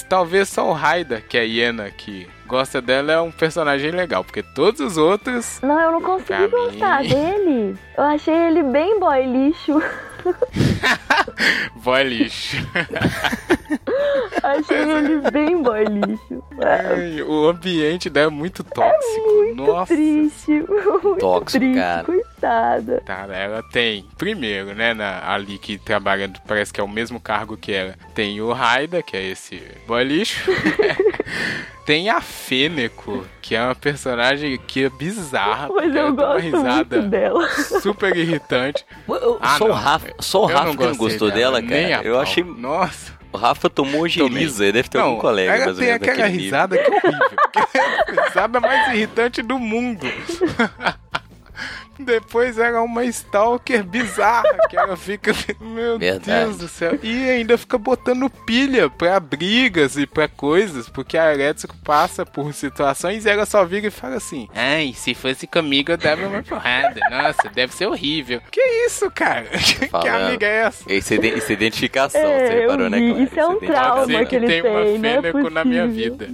[0.08, 4.24] talvez só o Raida, que é a Iena, que gosta dela, é um personagem legal,
[4.24, 5.60] porque todos os outros.
[5.62, 7.10] Não, eu não consegui gostar mim.
[7.10, 7.78] dele.
[7.98, 9.82] Eu achei ele bem boy lixo.
[11.76, 12.58] Boy lixo.
[14.48, 16.44] achei ele bem boy lixo.
[16.62, 19.54] É Ai, o ambiente dela é muito tóxico.
[19.56, 19.94] Nossa.
[19.94, 20.52] triste.
[21.08, 22.04] Muito Tóxico, triste, cara.
[22.04, 23.02] coitada.
[23.06, 27.58] Tá, ela tem, primeiro, né, na, ali que trabalha, parece que é o mesmo cargo
[27.58, 27.96] que ela.
[28.14, 30.50] Tem o Raida, que é esse boy lixo.
[31.86, 35.68] tem a Fêneco, que é uma personagem que é bizarra.
[35.68, 37.50] Porque eu gosto risada muito dela.
[37.82, 38.86] super irritante.
[39.08, 39.76] Eu- Ah, só o não.
[39.76, 42.02] Rafa, só o Eu Rafa que não gostou dela, dela, nem cara.
[42.02, 42.22] a Eu pau.
[42.22, 42.44] achei.
[42.44, 43.17] Nossa.
[43.38, 44.71] O Rafa tomou geliza, Tomei.
[44.71, 46.43] deve ter Não, algum colega ela mais ou tem aquela daquele nível.
[46.45, 47.28] risada que é horrível.
[47.76, 47.80] é
[48.21, 50.08] a risada mais irritante do mundo.
[52.00, 55.32] Depois ela é uma stalker bizarra, que ela fica.
[55.60, 56.46] Meu Verdade.
[56.46, 56.98] Deus do céu.
[57.02, 62.54] E ainda fica botando pilha pra brigas e pra coisas, porque a Eretsuko passa por
[62.54, 66.44] situações e ela só vira e fala assim: Ai, se fosse comigo eu dava uma
[66.44, 67.00] porrada.
[67.10, 68.42] Nossa, deve ser horrível.
[68.52, 69.46] Que isso, cara?
[70.02, 70.92] que amiga é essa?
[70.92, 73.08] Isso é, ide- isso é identificação, É, você eu reparou, né, vi.
[73.10, 73.24] Clara?
[73.24, 76.28] Isso é um trauma que ele tem uma tem, não é Fêneco na minha vida.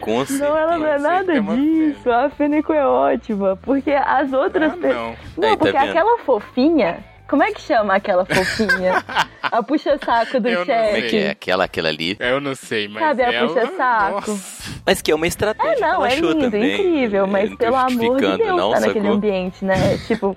[0.00, 0.48] Com certeza.
[0.48, 2.10] Não, ela não é nada uma disso.
[2.10, 3.56] A Fênico é ótima.
[3.62, 4.72] Porque as outras.
[4.72, 5.16] Ah, não.
[5.36, 5.90] Não, Aí, tá porque vendo?
[5.90, 7.04] aquela fofinha.
[7.28, 9.04] Como é que chama aquela fofinha?
[9.40, 11.08] a puxa-saco do Eu não Como é chefe.
[11.10, 11.30] que é?
[11.30, 12.16] Aquela, aquela ali.
[12.18, 14.40] Eu não sei, mas Sabe a puxa-saco?
[14.84, 16.74] Mas que é uma estratégia É, que não, ela é achou lindo, também.
[16.74, 19.74] incrível, mas tô pelo amor de Deus, não, tá naquele ambiente, né?
[20.08, 20.36] Tipo,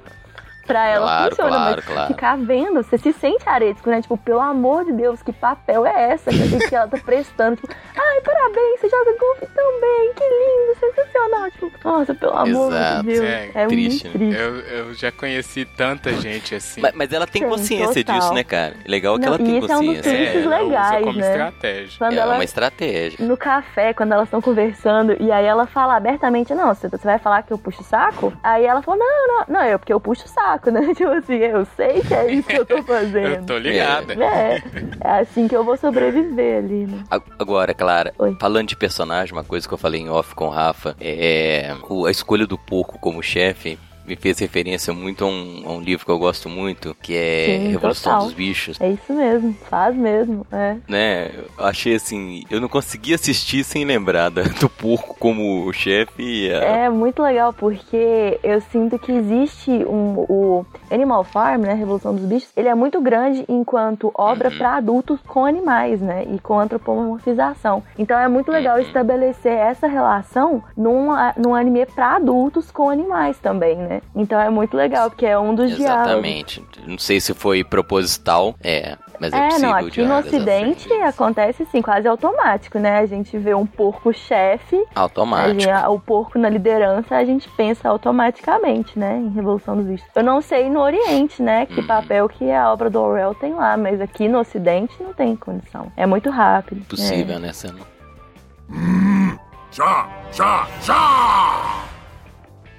[0.66, 2.08] pra ela Claro, funciona, claro, mas claro.
[2.14, 4.02] ficar vendo, você se sente aretco, né?
[4.02, 6.38] Tipo, pelo amor de Deus, que papel é essa que,
[6.70, 7.56] que ela tá prestando?
[7.58, 11.52] Tipo, ai, parabéns, você joga golfe tão bem, que lindo, sensacional.
[11.52, 13.26] Tipo, nossa, pelo amor Exato, de Deus.
[13.26, 14.26] é, É, triste, muito né?
[14.32, 14.42] triste.
[14.42, 14.56] Eu,
[14.88, 16.82] eu já conheci tanta gente assim.
[16.82, 18.20] Mas, mas ela tem Sim, consciência total.
[18.20, 18.76] disso, né, cara?
[18.88, 20.12] Legal que Não, ela tem isso é um dos consciência.
[20.12, 21.30] twists ela usa legais, como né?
[21.32, 21.98] estratégia.
[21.98, 23.26] Quando É ela uma estratégia.
[23.26, 27.20] no café, quando elas estão conversando, e aí ela fala abertamente, não, você, você vai
[27.20, 28.34] falar que eu puxo o saco?
[28.44, 30.82] Aí ela falou, não, não, não, eu porque eu puxo o saco, né?
[30.96, 33.46] Tipo assim, eu sei que é isso que eu tô Eu fazendo.
[33.46, 34.14] tô ligada.
[34.14, 34.62] É,
[35.02, 37.04] é assim que eu vou sobreviver ali, né?
[37.40, 38.36] Agora, Clara, Oi.
[38.40, 41.74] falando de personagem, uma coisa que eu falei em off com o Rafa, é
[42.06, 46.06] a escolha do porco como chefe me fez referência muito a um, a um livro
[46.06, 48.26] que eu gosto muito, que é Sim, Revolução total.
[48.26, 48.82] dos Bichos.
[48.82, 50.76] É isso mesmo, faz mesmo, é.
[50.88, 56.64] Né, eu achei assim, eu não consegui assistir sem lembrar do porco como chefe a-
[56.86, 62.26] É muito legal porque eu sinto que existe um o Animal Farm, né, Revolução dos
[62.26, 64.58] Bichos, ele é muito grande enquanto obra Uhum.
[64.58, 67.84] pra adultos com animais, né, e com antropomorfização.
[67.98, 68.84] Então é muito legal Uhum.
[68.84, 73.93] estabelecer essa relação num, num anime pra adultos com animais também, né?
[74.16, 76.08] Então é muito legal porque é um dos diálogos.
[76.08, 76.64] Exatamente.
[76.88, 81.04] Não sei se foi proposital, é, mas é, É, possível não, aqui no ocidente exatamente.
[81.04, 83.00] acontece assim, quase automático, né?
[83.00, 85.60] A gente vê um porco chefe Automático.
[85.62, 89.18] gente- o porco na liderança, a gente pensa automaticamente, né?
[89.18, 90.08] Em Revolução dos Bichos.
[90.16, 91.66] Eu não sei no Oriente, né?
[91.66, 91.88] Que Uhum.
[91.88, 95.92] papel que a obra do Orwell tem lá, mas aqui no Ocidente não tem condição.
[95.96, 96.86] É muito rápido.
[96.86, 97.76] Possível, né, Sam?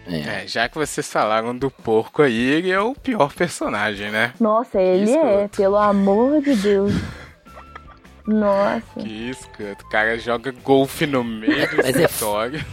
[0.06, 0.42] É.
[0.42, 4.32] É, já que vocês falaram do porco aí, ele é o pior personagem, né?
[4.38, 6.92] Nossa, ele é, pelo amor de Deus.
[8.26, 9.00] Nossa.
[9.00, 9.84] Que escanto.
[9.84, 12.64] O cara joga golfe no meio do é escritório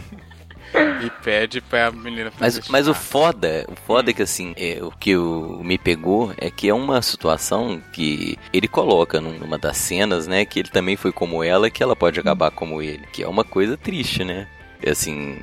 [1.04, 4.78] e pede pra menina fazer Mas, mas o foda, o foda é que assim, é,
[4.82, 9.58] o que o, me pegou é que é uma situação que ele coloca num- numa
[9.58, 10.46] das cenas, né?
[10.46, 13.06] Que ele também foi como ela, que ela pode acabar como ele.
[13.12, 14.48] Que é uma coisa triste, né?
[14.86, 15.38] Assim,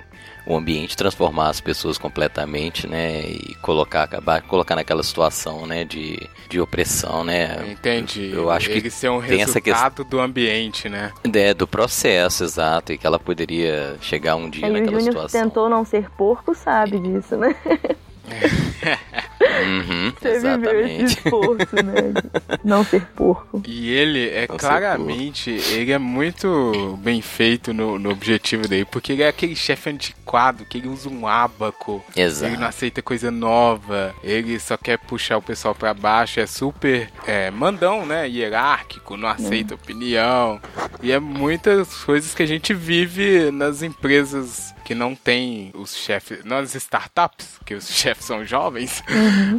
[0.46, 3.22] o ambiente transformar as pessoas completamente, né?
[3.22, 5.86] E colocar, acabar, colocar naquela situação, né?
[5.86, 7.72] De, de opressão, né?
[7.72, 8.32] Entendi.
[8.34, 11.12] Eu acho que ele ser um tem essa resultado do ambiente, né?
[11.34, 12.92] É, do processo, exato.
[12.92, 15.42] E que ela poderia chegar um dia o naquela Júnior situação.
[15.44, 17.56] tentou não ser porco, sabe disso, né?
[18.30, 21.04] Uhum, Você viveu esse exatamente.
[21.18, 22.14] esforço, né?
[22.64, 23.62] Não ser porco.
[23.68, 29.14] E ele é Nossa, claramente, ele é muito bem feito no, no objetivo dele, porque
[29.14, 32.52] ele é aquele chefe antiquado que ele usa um ábaco, Exato.
[32.52, 37.10] ele não aceita coisa nova, ele só quer puxar o pessoal pra baixo, é super
[37.26, 38.28] é, mandão, né?
[38.28, 40.60] Hierárquico, não aceita opinião.
[41.02, 46.44] E é muitas coisas que a gente vive nas empresas que não tem os chefes,
[46.44, 49.04] nas startups, que os chefes são jovens,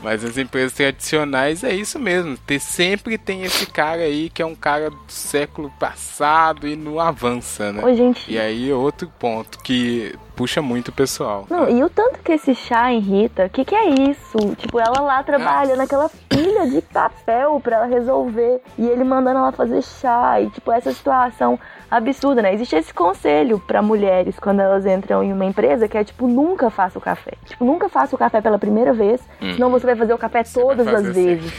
[0.03, 2.37] mas as empresas tradicionais é isso mesmo.
[2.37, 6.99] Ter, sempre tem esse cara aí que é um cara do século passado e não
[6.99, 7.95] avança, né?
[7.95, 8.25] Gente.
[8.29, 11.45] E aí outro ponto que puxa muito o pessoal.
[11.51, 14.39] Não, e o tanto que esse chá irrita, o que, que é isso?
[14.57, 15.83] Tipo, ela lá trabalhando Nossa.
[15.83, 18.63] aquela pilha de papel pra ela resolver.
[18.79, 20.41] E ele mandando ela fazer chá.
[20.41, 21.59] E, tipo, essa situação
[21.91, 22.55] absurda, né?
[22.55, 26.71] Existe esse conselho pra mulheres quando elas entram em uma empresa que é, tipo, nunca
[26.71, 27.33] faça o café.
[27.45, 29.53] Tipo, nunca faça o café pela primeira vez, Hum.
[29.55, 31.13] senão você vai fazer o café Você todas as assim.
[31.13, 31.53] vezes.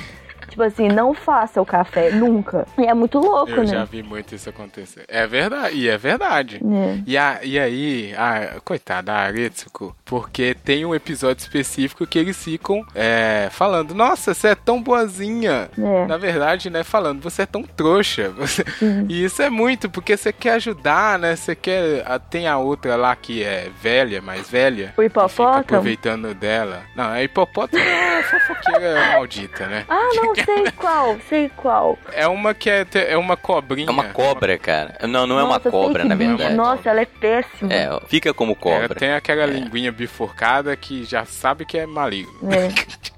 [0.51, 2.67] Tipo assim, não faça o café, nunca.
[2.77, 3.65] E é muito louco, Eu né?
[3.67, 5.05] já vi muito isso acontecer.
[5.07, 6.57] É verdade, e é verdade.
[6.63, 6.99] É.
[7.07, 12.41] E, a, e aí, a, coitada, a Aretsuko, porque tem um episódio específico que eles
[12.43, 15.69] ficam é, falando, nossa, você é tão boazinha.
[15.77, 16.05] É.
[16.05, 18.29] Na verdade, né, falando, você é tão trouxa.
[18.41, 18.65] Você-
[19.07, 21.35] E isso é muito, porque você quer ajudar, né?
[21.35, 22.03] Você quer.
[22.29, 24.93] Tem a outra lá que é velha, mais velha.
[24.97, 25.59] O hipopótamo?
[25.59, 26.81] aproveitando dela.
[26.95, 29.85] Não, a hipopótamo é fofoqueira maldita, né?
[29.87, 31.97] Ah, não, sei qual, sei qual.
[32.13, 33.87] É uma que é, é uma cobrinha.
[33.87, 34.97] É uma cobra, cara.
[35.07, 36.55] Não, não é uma Nossa, cobra, na verdade.
[36.55, 37.71] Nossa, ela é péssima.
[37.73, 38.95] É, fica como Ela cobra.
[38.95, 42.33] tem aquela linguinha bifurcada que já sabe que é maligno.
[42.51, 42.69] É.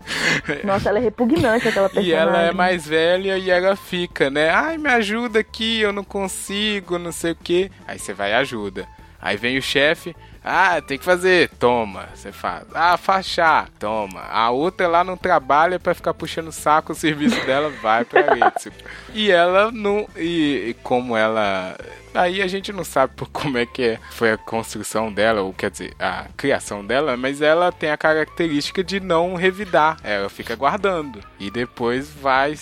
[0.66, 2.12] Nossa, ela é repugnante aquela personagem.
[2.12, 4.50] E ela é mais velha e ela fica, né?
[4.50, 7.72] Ai, me ajuda aqui, eu não consigo, não sei o que.
[7.88, 8.88] Aí você vai e ajuda.
[9.22, 12.66] Aí vem o chefe, ah, tem que fazer, toma, você faz.
[12.74, 14.22] Ah, fachar, toma.
[14.22, 18.34] A outra lá não trabalha pra ficar puxando o saco, o serviço dela vai pra
[18.34, 18.76] Ritsuko.
[19.14, 20.08] E ela não.
[20.18, 21.78] E, e como ela.
[22.14, 25.72] Aí a gente não sabe como é que é- foi a construção dela, ou quer
[25.72, 29.98] dizer, a criação dela, mas ela tem a característica de não revidar.
[30.04, 31.20] Ela fica guardando.
[31.40, 32.54] E depois vai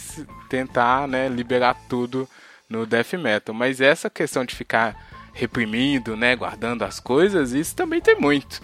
[0.49, 2.27] tentar, né, liberar tudo
[2.69, 3.53] no death metal.
[3.53, 4.95] Mas essa questão de ficar
[5.33, 8.61] reprimindo, né, guardando as coisas, isso também tem muito.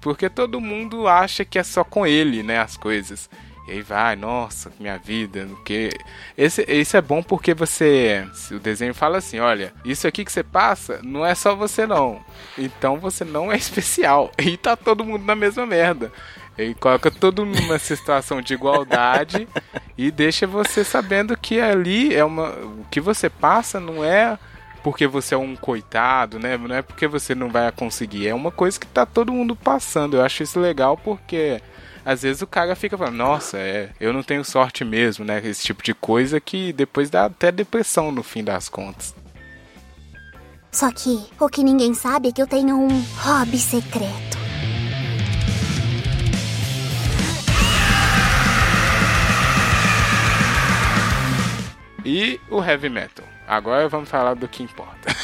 [0.00, 3.28] Porque todo mundo acha que é só com ele, né, as coisas.
[3.66, 5.90] E aí vai, nossa, minha vida, o que.
[6.36, 8.26] Esse, esse é bom porque você.
[8.50, 12.20] O desenho fala assim: olha, isso aqui que você passa não é só você não.
[12.58, 14.32] Então você não é especial.
[14.42, 16.12] E tá todo mundo na mesma merda.
[16.58, 19.48] Ele coloca todo mundo numa situação de igualdade
[19.96, 22.50] e deixa você sabendo que ali é uma.
[22.50, 24.36] O que você passa não é
[24.82, 26.56] porque você é um coitado, né?
[26.56, 28.28] Não é porque você não vai conseguir.
[28.28, 30.16] É uma coisa que tá todo mundo passando.
[30.16, 31.60] Eu acho isso legal porque
[32.04, 35.40] às vezes o cara fica falando, nossa, é, eu não tenho sorte mesmo, né?
[35.44, 39.14] Esse tipo de coisa que depois dá até depressão no fim das contas.
[40.70, 44.42] Só que o que ninguém sabe é que eu tenho um hobby secreto.
[52.04, 53.31] E o heavy metal.
[53.46, 55.14] Agora vamos falar do que importa.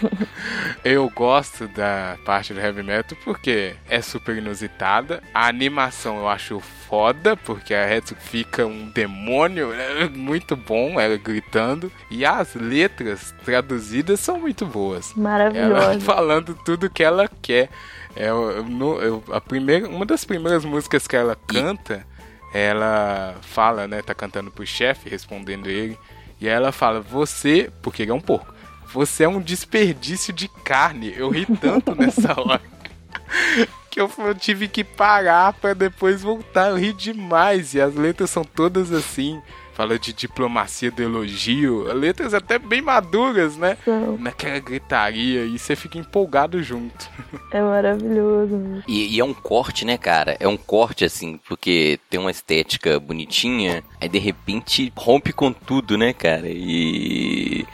[0.84, 5.22] eu gosto da parte do heavy metal porque é super inusitada.
[5.34, 11.16] A animação eu acho foda, porque a Red fica um demônio, é muito bom ela
[11.16, 11.90] gritando.
[12.10, 15.12] E as letras traduzidas são muito boas.
[15.12, 16.00] Ela Maravilhosa.
[16.04, 17.68] falando tudo que ela quer.
[18.16, 18.66] É, eu-
[19.00, 22.06] eu- a primeira, uma das primeiras músicas que ela canta,
[22.52, 24.02] ela fala, né?
[24.02, 25.98] Tá cantando pro chefe, respondendo ele.
[26.40, 28.54] E aí ela fala, você, porque ele é um porco,
[28.92, 31.12] você é um desperdício de carne.
[31.16, 32.62] Eu ri tanto nessa hora.
[33.90, 36.68] Que eu, eu tive que parar pra depois voltar.
[36.68, 37.72] Eu ri demais.
[37.72, 39.40] E as letras são todas assim.
[39.78, 41.84] Fala de diplomacia do elogio.
[41.92, 43.78] Letras até bem maduras, né?
[43.84, 44.18] São.
[44.18, 45.44] Naquela gritaria.
[45.44, 47.08] E você fica empolgado junto.
[47.50, 48.82] É maravilhoso.
[48.86, 50.36] E, e é um corte, né, cara?
[50.38, 55.96] É um corte, assim, porque tem uma estética bonitinha, aí de repente rompe com tudo,
[55.96, 56.46] né, cara?
[56.46, 57.66] E.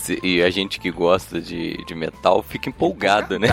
[0.00, 3.48] se- E a gente que gosta de, de metal fica empolgado, né?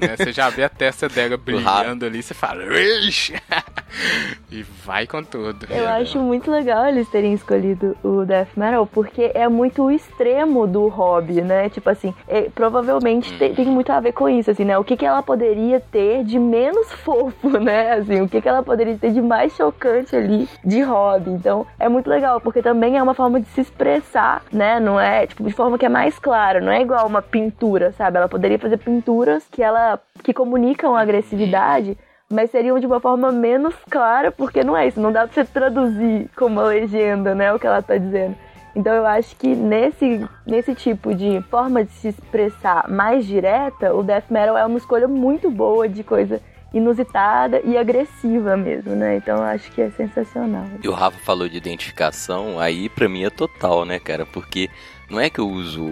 [0.00, 0.16] Né?
[0.16, 2.22] Você já vê a testa dela brilhando ali.
[2.22, 2.62] Você fala...
[2.80, 3.34] "Ixi!"
[4.50, 5.66] e vai com tudo.
[5.68, 10.66] Eu acho muito legal eles terem escolhido o death metal, porque é muito o extremo
[10.66, 11.68] do hobby, né?
[11.68, 14.78] Tipo assim, é- provavelmente tem, tem muito a ver com isso, assim, né?
[14.78, 17.92] O que, que ela poderia ter de menos fofo, né?
[17.92, 21.30] Assim, o que, que ela poderia ter de mais chocante ali de hobby.
[21.30, 24.78] Então, é muito legal, porque também é uma forma de se expressar, né?
[24.80, 28.18] Não é, tipo, de forma que é mais clara, não é igual uma pintura, sabe?
[28.18, 31.96] Ela poderia fazer pinturas que ela que comunicam agressividade,
[32.30, 35.42] mas seriam de uma forma menos clara, porque não é isso, não dá pra você
[35.42, 38.36] traduzir como uma legenda, né, o que ela tá dizendo.
[38.76, 44.02] Então eu acho que nesse, nesse tipo de forma de se expressar mais direta, o
[44.02, 49.16] death metal é uma escolha muito boa de coisa inusitada e agressiva mesmo, né?
[49.16, 50.64] Então eu acho que é sensacional.
[50.82, 54.24] E o Rafa falou de identificação, aí pra mim é total, né, cara?
[54.24, 54.68] Porque
[55.10, 55.84] não é que eu uso,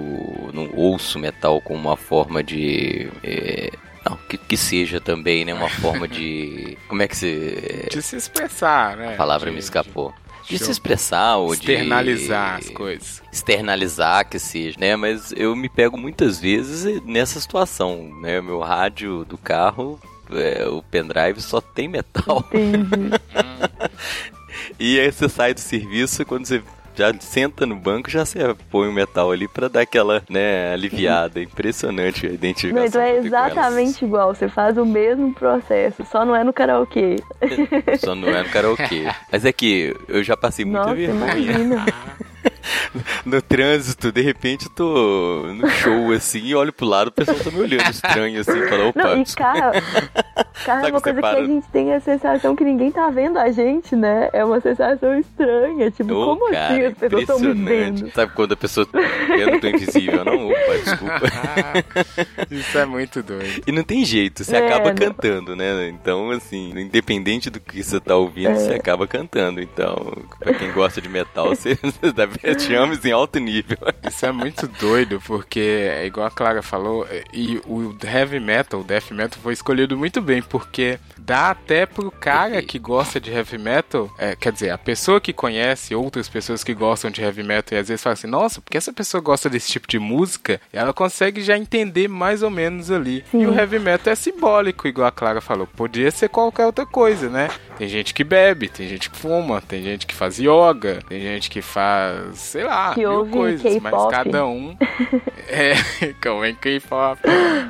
[0.55, 3.09] não ouço metal como uma forma de.
[3.23, 3.71] é,
[4.09, 5.53] não, que, que seja também, né?
[5.53, 6.79] Uma forma de.
[6.89, 7.89] Como é que se.
[7.91, 9.15] De se expressar, né?
[9.15, 10.15] A palavra De- me escapou.
[10.49, 10.65] De Show.
[10.67, 11.61] se expressar ou de.
[11.61, 13.23] Externalizar as coisas.
[13.31, 14.97] externalizar que seja, né?
[14.97, 18.41] Mas eu me pego muitas vezes nessa situação, né?
[18.41, 20.01] Meu rádio do carro,
[20.31, 22.43] é, o pendrive só tem metal.
[22.53, 23.11] Entendi.
[24.79, 26.63] E aí você sai do serviço quando você
[26.99, 28.41] já senta no banco, já você
[28.71, 31.39] põe o metal ali pra dar aquela, né, aliviada.
[31.41, 32.87] Impressionante a identificação.
[32.87, 34.35] Então é exatamente igual.
[34.35, 37.17] Você faz o mesmo processo, só não é no karaokê.
[38.01, 39.07] Só não é no karaokê.
[39.31, 41.33] Mas é que eu já passei muita Nossa, vergonha.
[41.43, 41.87] imagina.
[43.25, 47.37] No trânsito, de repente eu tô no show assim e olho pro lado, o pessoal
[47.39, 49.73] tá me olhando estranho assim, fala, opa, Não, e carro,
[50.65, 53.51] carro é uma coisa que a gente tem a sensação que ninguém tá vendo a
[53.51, 54.29] gente, né?
[54.33, 55.91] É uma sensação estranha.
[55.91, 58.11] Tipo, Ô, como cara, assim as pessoas estão me vendo?
[58.13, 58.87] Sabe quando a pessoa.
[59.39, 60.49] Eu não tô invisível, não?
[60.49, 62.47] Opa, desculpa.
[62.51, 63.63] Isso é muito doido.
[63.67, 65.89] E não tem jeito, você É, acaba não- cantando, né?
[65.89, 68.55] Então, assim, independente do que você tá ouvindo, É.
[68.55, 69.61] você acaba cantando.
[69.61, 73.79] Então, pra quem gosta de metal, você, você deve te ames em alto nível.
[74.07, 78.85] Isso é muito doido, porque é igual a Clara falou, e o heavy metal, o
[78.85, 83.59] death metal foi escolhido muito bem, porque dá até pro cara que gosta de heavy
[83.59, 87.77] metal, é, quer dizer, a pessoa que conhece outras pessoas que gostam de heavy metal
[87.77, 90.93] e às vezes fala assim, nossa, porque essa pessoa gosta desse tipo de música, ela
[90.93, 93.25] consegue já entender mais ou menos ali.
[93.31, 93.43] Sim.
[93.43, 97.29] E o heavy metal é simbólico, igual a Clara falou, podia ser qualquer outra coisa,
[97.29, 97.49] né?
[97.79, 101.49] Tem gente que bebe, tem gente que fuma, tem gente que faz yoga, tem gente
[101.49, 104.77] que faz, sei lá, Que mil coisas, mas cada um
[105.49, 105.75] é,
[106.23, 107.21] como é K-pop,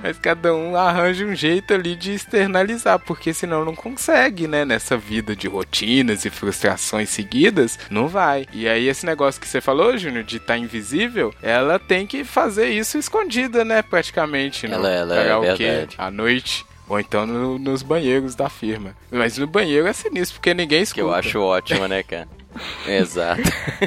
[0.03, 4.97] mas cada um arranja um jeito ali de externalizar, porque senão não consegue, né, nessa
[4.97, 8.47] vida de rotinas e frustrações seguidas, não vai.
[8.53, 12.69] E aí esse negócio que você falou, Júnior, de estar invisível, ela tem que fazer
[12.71, 15.95] isso escondida, né, praticamente, Ela- ela é karaokê, verdade.
[15.99, 16.65] à noite.
[16.89, 18.97] Ou então no- nos banheiros da firma.
[19.11, 21.01] Mas no banheiro é sinistro, porque ninguém Que escuta.
[21.03, 22.27] eu acho ótimo, né, cara?
[22.87, 23.43] Exato.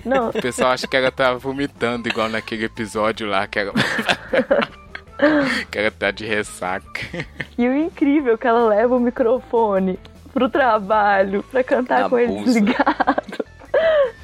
[0.05, 3.73] Não, O pessoal acha que ela tá vomitando, igual naquele episódio lá, que ela.
[5.69, 7.25] que ela tá de ressaca.
[7.57, 9.99] e o incrível é que ela leva o microfone
[10.33, 13.43] pro trabalho pra cantar Na com ele desligado.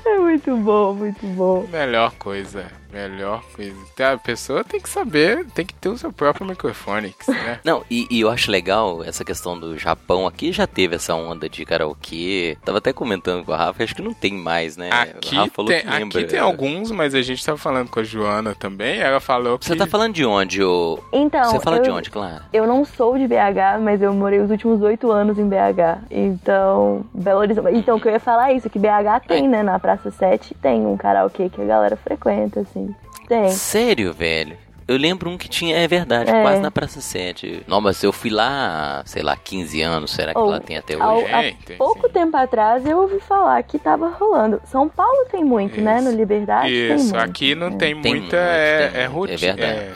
[0.07, 1.67] É muito bom, muito bom.
[1.71, 2.65] Melhor coisa.
[2.91, 3.75] Melhor coisa.
[3.93, 7.59] Então, A pessoa tem que saber, tem que ter o seu próprio microfone, né?
[7.63, 10.25] Não, e, e eu acho legal essa questão do Japão.
[10.25, 12.57] Aqui já teve essa onda de karaokê.
[12.63, 14.89] Tava até comentando com a Rafa, acho que não tem mais, né?
[14.91, 16.19] Aqui, a Rafa falou tem, que lembra.
[16.21, 18.99] aqui tem alguns, mas a gente tava falando com a Joana também.
[18.99, 19.65] Ela falou que.
[19.65, 20.97] Você tá falando de onde, ô?
[21.11, 22.43] Então, Você fala eu, de onde, Clara?
[22.53, 26.03] eu não sou de BH, mas eu morei os últimos oito anos em BH.
[26.09, 27.75] Então, Belo Horizonte.
[27.77, 29.61] Então, o que eu ia falar é isso, que BH tem, né?
[29.61, 32.93] Na Praça 7 tem um karaokê que a galera frequenta, assim.
[33.27, 33.49] Tem.
[33.49, 34.57] Sério, velho?
[34.87, 36.41] Eu lembro um que tinha, é verdade, É.
[36.41, 37.61] quase na Praça 7.
[37.67, 40.93] Não, mas eu fui lá, sei lá, 15 anos, será que Ou, lá tem até
[40.93, 41.25] Ao- hoje?
[41.33, 42.13] há Tem, tem, pouco sim.
[42.13, 44.61] tempo atrás eu ouvi falar que tava rolando.
[44.63, 45.99] São Paulo tem muito, né?
[45.99, 47.17] No Liberdade tem Isso, muito.
[47.17, 47.71] aqui não É.
[47.71, 48.17] tem, Tem muita.
[48.21, 49.51] muito, é, tem é muito, rotina.
[49.51, 49.93] é verdade.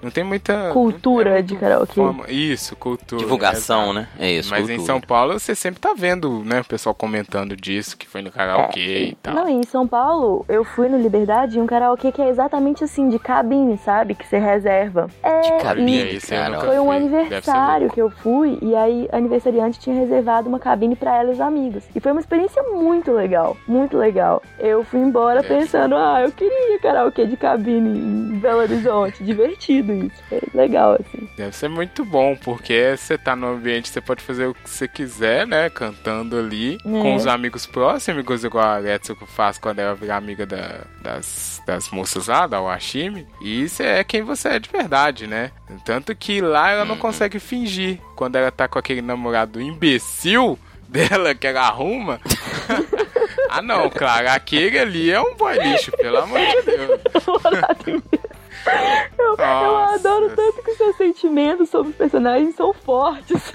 [0.00, 0.70] É- não tem muita.
[0.72, 1.94] Cultura é de karaokê.
[1.94, 3.20] forma- Isso, cultura.
[3.22, 3.92] Divulgação, exato.
[3.94, 4.08] né?
[4.18, 4.82] É isso, Mas cultura.
[4.82, 8.30] em São Paulo você sempre tá vendo, né, o pessoal comentando disso, que foi no
[8.30, 9.34] karaokê e tal.
[9.34, 13.08] Não, em São Paulo, eu fui no Liberdade em um karaokê que é exatamente assim,
[13.08, 14.14] de cabine, sabe?
[14.14, 15.08] Que você reserva.
[15.22, 16.60] É, De cabine, e É, cara.
[16.60, 21.16] foi um aniversário que eu fui, e aí a aniversariante tinha reservado uma cabine pra
[21.16, 21.84] ela e os amigos.
[21.94, 24.42] E foi uma experiência muito legal, muito legal.
[24.58, 29.22] Eu fui embora Deve pensando, ah, eu queria karaokê de cabine em Belo Horizonte.
[29.24, 30.22] Divertido isso.
[30.28, 31.28] Foi legal, assim.
[31.36, 34.86] Deve ser muito bom, porque você tá no ambiente, você pode fazer o que você
[34.88, 35.68] quiser, né?
[35.70, 36.78] Cantando ali, É.
[36.82, 41.90] com os amigos próximos, igual a Letsuko faz quando ela virar amiga da- das, das
[41.90, 43.26] moças lá, da Washimi.
[43.40, 45.50] E isso é quem você é de verdade, né?
[45.84, 47.00] Tanto que lá ela não Uhum.
[47.00, 47.98] consegue fingir.
[48.16, 50.58] Quando ela tá com aquele namorado imbecil
[50.88, 52.20] dela que ela arruma.
[53.50, 57.00] ah não, claro, aquele ali é um boy lixo, pelo amor de Deus.
[59.18, 63.52] Eu, eu adoro tanto que os seus sentimentos sobre os personagens são fortes.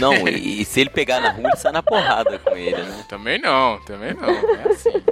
[0.00, 3.04] Não, e, e se ele pegar na rua, ele sai na porrada com ele, né?
[3.08, 4.28] Também não, também não.
[4.28, 5.02] É assim.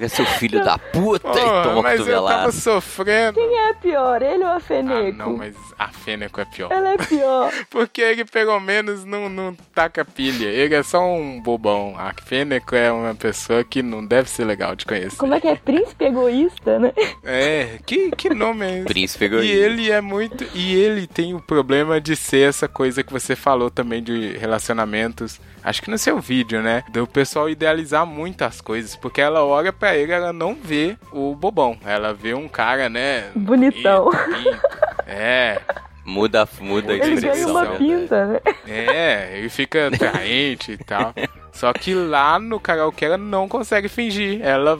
[0.00, 2.52] Porque é seu filho da puta e toma mas eu tava cotovelada.
[2.52, 3.34] sofrendo.
[3.34, 5.18] Quem é pior, ele ou a Ah, Feneco?
[5.18, 6.72] não, mas a Fêneco é pior.
[6.72, 7.52] Ela é pior.
[7.68, 10.46] Porque ele pelo menos não, não taca pilha.
[10.48, 11.94] Ele é só um bobão.
[11.98, 15.16] A Fêneco é uma pessoa que não deve ser legal de conhecer.
[15.18, 15.56] Como é que é?
[15.56, 16.92] Príncipe egoísta, né?
[17.22, 18.86] É, que, que nome é esse?
[18.86, 19.54] Príncipe E egoísta.
[19.56, 20.46] ele é muito.
[20.54, 25.38] E ele tem o problema de ser essa coisa que você falou também de relacionamentos.
[25.62, 26.82] Acho que no seu vídeo, né?
[26.90, 28.96] Do pessoal idealizar muito as coisas.
[28.96, 31.78] Porque ela olha pra ele, ela não vê o bobão.
[31.84, 33.30] Ela vê um cara, né?
[33.34, 34.10] Bonitão.
[34.10, 34.60] bonito.
[35.06, 35.60] É,
[36.04, 37.50] Muda, muda a Ele ganha expressão.
[37.50, 37.78] uma né?
[37.78, 38.40] pinta, né?
[38.66, 41.14] é, ele fica atraente e tal.
[41.52, 44.40] Só que lá no karaokê ela não consegue fingir.
[44.42, 44.78] Ela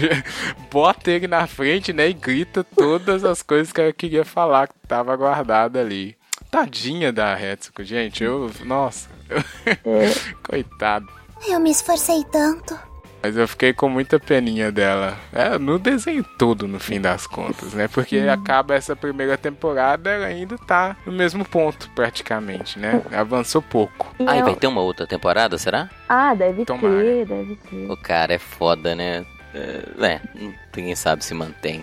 [0.70, 2.08] bota ele na frente, né?
[2.08, 6.16] E grita todas as coisas que ela queria falar que tava guardada ali.
[6.50, 8.22] Tadinha da Hetsuko, gente.
[8.22, 8.50] Eu.
[8.64, 9.08] Nossa.
[9.28, 10.12] É.
[10.42, 11.08] Coitado.
[11.46, 12.78] Eu me esforcei tanto.
[13.24, 15.16] Mas eu fiquei com muita peninha dela.
[15.32, 17.88] É, no desenho todo, no fim das contas, né?
[17.88, 23.00] Porque acaba essa primeira temporada, ela ainda tá no mesmo ponto, praticamente, né?
[23.10, 24.14] Avançou pouco.
[24.20, 25.88] E Aí vai ter uma outra temporada, será?
[26.06, 27.02] Ah, deve Tomara.
[27.02, 27.90] ter, deve ter.
[27.90, 29.24] O cara é foda, né?
[29.54, 30.20] É, é,
[30.76, 31.82] ninguém sabe se mantém.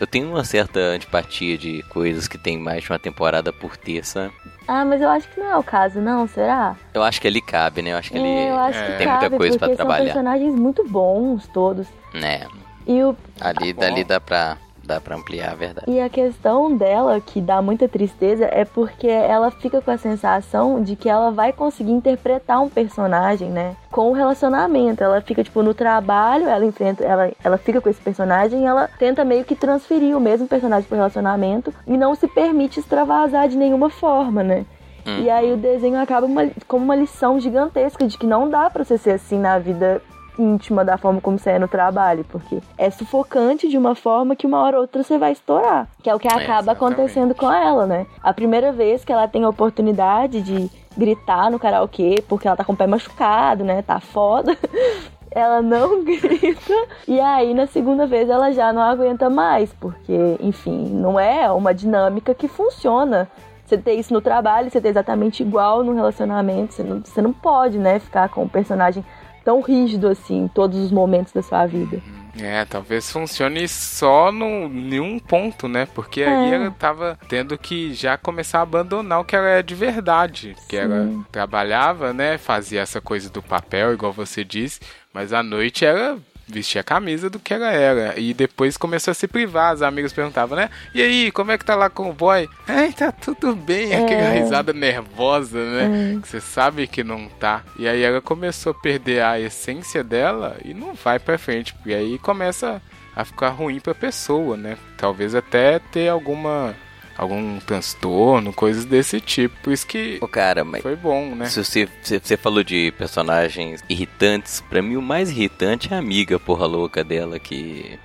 [0.00, 4.30] Eu tenho uma certa antipatia de coisas que tem mais de uma temporada por terça.
[4.68, 6.76] Ah, mas eu acho que não é o caso, não, será?
[6.92, 7.92] Eu acho que ali cabe, né?
[7.92, 9.76] Eu acho que ali É, eu acho é, que tem cabe, muita coisa pra porque
[9.76, 10.04] são trabalhar.
[10.12, 11.86] personagens muito bons, todos.
[12.12, 12.46] né?
[12.86, 15.90] E o Ali, dali dá pra, dá pra ampliar a verdade.
[15.90, 20.82] E a questão dela, que dá muita tristeza, é porque ela fica com a sensação
[20.82, 23.74] de que ela vai conseguir interpretar um personagem, né?
[23.90, 25.02] Com o relacionamento.
[25.02, 28.88] Ela fica, tipo, no trabalho, ela enfrenta, ela, ela fica com esse personagem e ela
[28.98, 33.56] tenta meio que transferir o mesmo personagem pro relacionamento e não se permite extravasar de
[33.56, 34.64] nenhuma forma, né?
[35.06, 35.22] Hum.
[35.22, 38.84] E aí o desenho acaba uma- como uma lição gigantesca de que não dá pra
[38.84, 40.02] você ser assim na vida
[40.38, 44.46] íntima da forma como você é no trabalho, porque é sufocante de uma forma que
[44.46, 46.70] uma hora ou outra você vai estourar, que é o que acaba exatamente.
[46.70, 48.06] acontecendo com ela, né?
[48.22, 52.64] A primeira vez que ela tem a oportunidade de gritar no karaokê porque ela tá
[52.64, 53.82] com o pé machucado, né?
[53.82, 54.56] Tá foda.
[55.36, 56.72] Ela não grita.
[57.06, 59.70] E aí, na segunda vez, ela já não aguenta mais.
[59.70, 63.28] Porque, enfim, não é uma dinâmica que funciona.
[63.66, 66.72] Você ter isso no trabalho, você ter exatamente igual no relacionamento.
[66.72, 69.04] Você não, você não pode, né, ficar com um personagem
[69.46, 72.02] tão rígido assim em todos os momentos da sua vida.
[72.38, 75.86] É, talvez funcione só no, em um ponto, né?
[75.94, 76.54] Porque aí É.
[76.56, 80.54] ela tava tendo que já começar a abandonar o que ela é de verdade.
[80.68, 82.36] Que ela trabalhava, né?
[82.36, 84.80] Fazia essa coisa do papel, igual você disse,
[85.14, 88.18] mas à noite ela vestia a camisa do que ela era.
[88.18, 89.72] E depois começou a se privar.
[89.72, 90.70] As amigas perguntavam, né?
[90.94, 92.48] E aí, como é que tá lá com o boy?
[92.68, 93.94] Ai, tá tudo bem.
[93.94, 96.18] Aquela risada nervosa, né?
[96.22, 97.62] Que você sabe que não tá.
[97.78, 101.74] E aí ela começou a perder a essência dela e não vai pra frente.
[101.84, 102.80] E aí começa
[103.14, 104.76] a ficar ruim pra pessoa, né?
[104.96, 106.74] Talvez até ter alguma.
[107.16, 109.70] Algum transtorno, coisas desse tipo.
[109.70, 111.46] Isso que Ô, cara, mas foi bom, né?
[111.46, 115.98] se você, se você falou de personagens irritantes, pra mim o mais irritante é a
[115.98, 117.98] amiga porra louca dela que...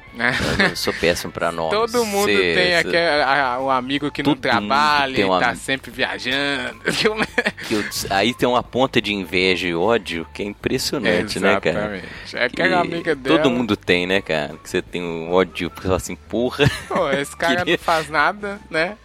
[0.70, 1.72] Eu sou péssimo pra nomes.
[1.72, 5.62] Todo mundo Cê- tem aquele, a- um amigo que não trabalha e um tá amigo.
[5.62, 6.80] sempre viajando.
[7.72, 12.02] eu- aí tem uma ponta de inveja e ódio que é impressionante, né, cara?
[12.34, 13.38] É aquela amiga dela.
[13.38, 14.56] Todo mundo tem, né, cara?
[14.62, 17.84] Que você tem um ódio, porque você fala assim, porra, Pô, esse cara Queria- não
[17.84, 18.98] faz nada, né?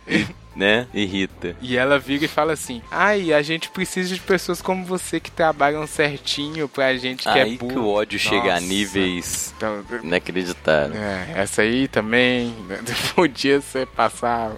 [0.57, 0.87] Né?
[0.95, 1.55] Irrita.
[1.61, 5.31] E ela vira e fala assim: Ai, a gente precisa de pessoas como você que
[5.31, 7.73] trabalham certinho pra gente que aí é burro.
[7.73, 10.97] que o ódio chega a níveis Então, inacreditáveis.
[11.01, 12.79] é, essa aí também né,
[13.15, 14.53] podia ser passar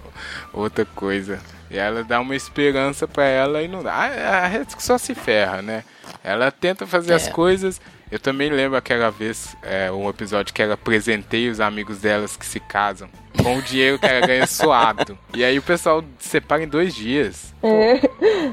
[0.53, 1.39] outra coisa.
[1.71, 3.93] E ela dá uma esperança pra ela e não dá.
[3.93, 4.05] A,
[4.45, 5.83] a Red só se ferra, né?
[6.23, 7.31] Ela tenta fazer as É.
[7.31, 7.79] coisas.
[8.11, 12.43] Eu também lembro aquela vez, é, um episódio que ela presenteia os amigos delas que
[12.45, 13.07] se casam
[13.37, 15.17] com o dinheiro que ela ganha suado.
[15.33, 17.53] E aí o pessoal separa em dois dias.
[17.61, 17.99] É.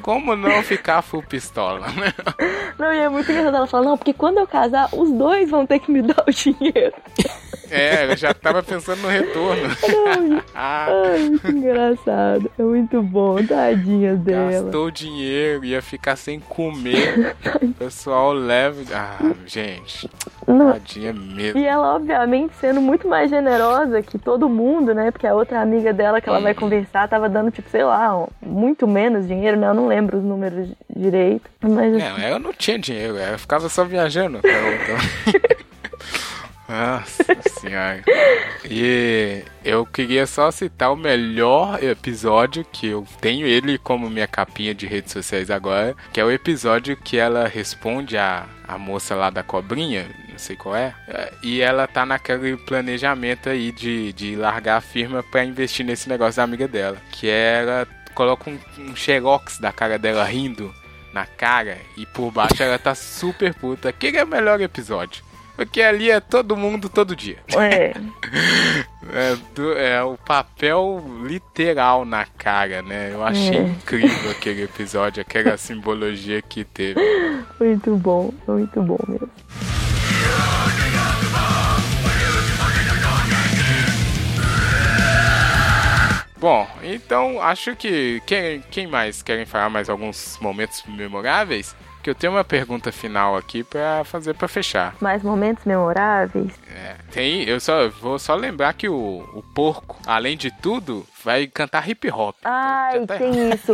[0.03, 2.13] Como não ficar full pistola, né?
[2.79, 3.57] Não, e é muito engraçado.
[3.57, 6.31] Ela fala, não, porque quando eu casar, os dois vão ter que me dar o
[6.31, 6.95] dinheiro.
[7.71, 9.63] É, ela já tava pensando no retorno.
[10.55, 12.51] ah, Ai, muito engraçado.
[12.59, 14.51] É muito bom, tadinha dela.
[14.63, 17.37] gastou dinheiro, ia ficar sem comer.
[17.67, 18.83] O pessoal leva.
[18.95, 20.09] Ah, gente,
[20.47, 21.59] Não, tadinha mesmo.
[21.59, 25.11] E ela, obviamente, sendo muito mais generosa que todo mundo, né?
[25.11, 28.87] Porque a outra amiga dela que ela vai conversar tava dando, tipo, sei lá, muito
[28.87, 29.69] menos dinheiro, né?
[29.69, 31.49] Eu não lembro os números direito.
[31.63, 34.37] Mas assim, Não, ela não tinha dinheiro, ela ficava só viajando.
[34.39, 35.57] outra.
[36.69, 37.25] Nossa
[37.61, 38.03] senhora.
[38.65, 44.75] E eu queria só citar o melhor episódio que eu tenho ele como minha capinha
[44.75, 49.31] de redes sociais agora, que é o episódio que ela responde a, a moça lá
[49.31, 54.37] da cobrinha, não sei qual é, é, e ela tá naquele planejamento aí de, de
[54.37, 58.97] largar a firma pra investir nesse negócio da amiga dela, que ela coloca um, um
[58.97, 60.75] xerox da cara dela rindo
[61.13, 63.91] na cara e por baixo ela tá super puta.
[63.91, 65.25] Que é o melhor episódio?
[65.57, 67.39] Porque ali é todo mundo todo dia.
[67.59, 67.93] é.
[69.13, 73.11] É, do- é o papel literal na cara, né?
[73.13, 73.63] Eu achei É.
[73.63, 77.01] incrível aquele episódio, aquela simbologia que teve.
[77.61, 79.31] Muito bom, muito bom mesmo.
[86.39, 91.75] Bom, então acho que quem, quem mais querem falar mais alguns momentos memoráveis?
[92.07, 94.95] Que eu tenho uma pergunta final aqui pra fazer pra fechar.
[95.01, 96.53] Mais momentos memoráveis.
[96.71, 101.47] É, tem, eu só vou só lembrar que o, o porco, além de tudo, vai
[101.49, 102.37] cantar hip hop.
[102.45, 103.73] Ai, Já tá tem isso.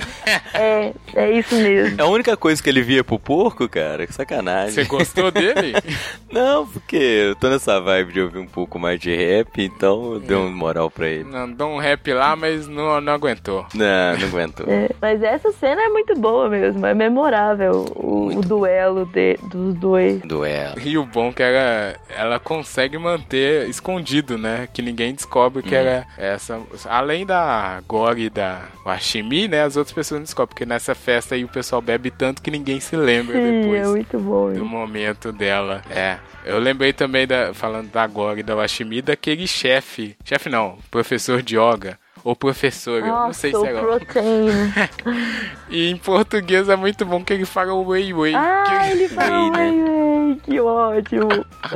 [0.55, 2.01] É, é isso mesmo.
[2.01, 4.07] É a única coisa que ele via pro porco, cara.
[4.07, 4.73] Que sacanagem.
[4.73, 5.75] Você gostou dele?
[6.33, 10.21] Não, porque eu tô nessa vibe de ouvir um pouco mais de rap, então eu
[10.21, 11.25] dei uma moral pra ele.
[11.25, 13.67] não, deu um rap lá, mas não, não aguentou.
[13.75, 14.65] Não, não aguentou.
[14.67, 19.75] É, mas essa cena é muito boa mesmo, é memorável o, o duelo de, dos
[19.75, 20.21] dois.
[20.23, 20.81] Duelo.
[20.83, 24.67] E o bom é que ela, ela consegue manter escondido, né?
[24.73, 25.69] Que ninguém descobre Uhum.
[25.69, 26.59] que era essa.
[26.89, 27.42] Além da
[27.87, 29.63] Gore e da Washimi, né?
[29.63, 30.49] As outras pessoas não descobrem.
[30.55, 33.83] Porque nessa festa aí o pessoal bebe tanto que ninguém se lembra Sim, depois.
[33.83, 34.47] é muito bom.
[34.49, 34.65] do isso.
[34.65, 35.83] momento dela.
[35.91, 36.19] É.
[36.45, 40.17] Eu lembrei também, da, falando da Gore e da Washimi, daquele chefe.
[40.25, 41.99] Chefe não, professor de yoga.
[42.25, 44.73] Ou professor, eu não sei Nossa, se é o protein.
[45.69, 48.35] E em português é muito bom que ele fala Wei Wei.
[48.35, 49.59] Ah, ele fala, Whey, né?
[49.59, 51.29] whey, whey, que ótimo.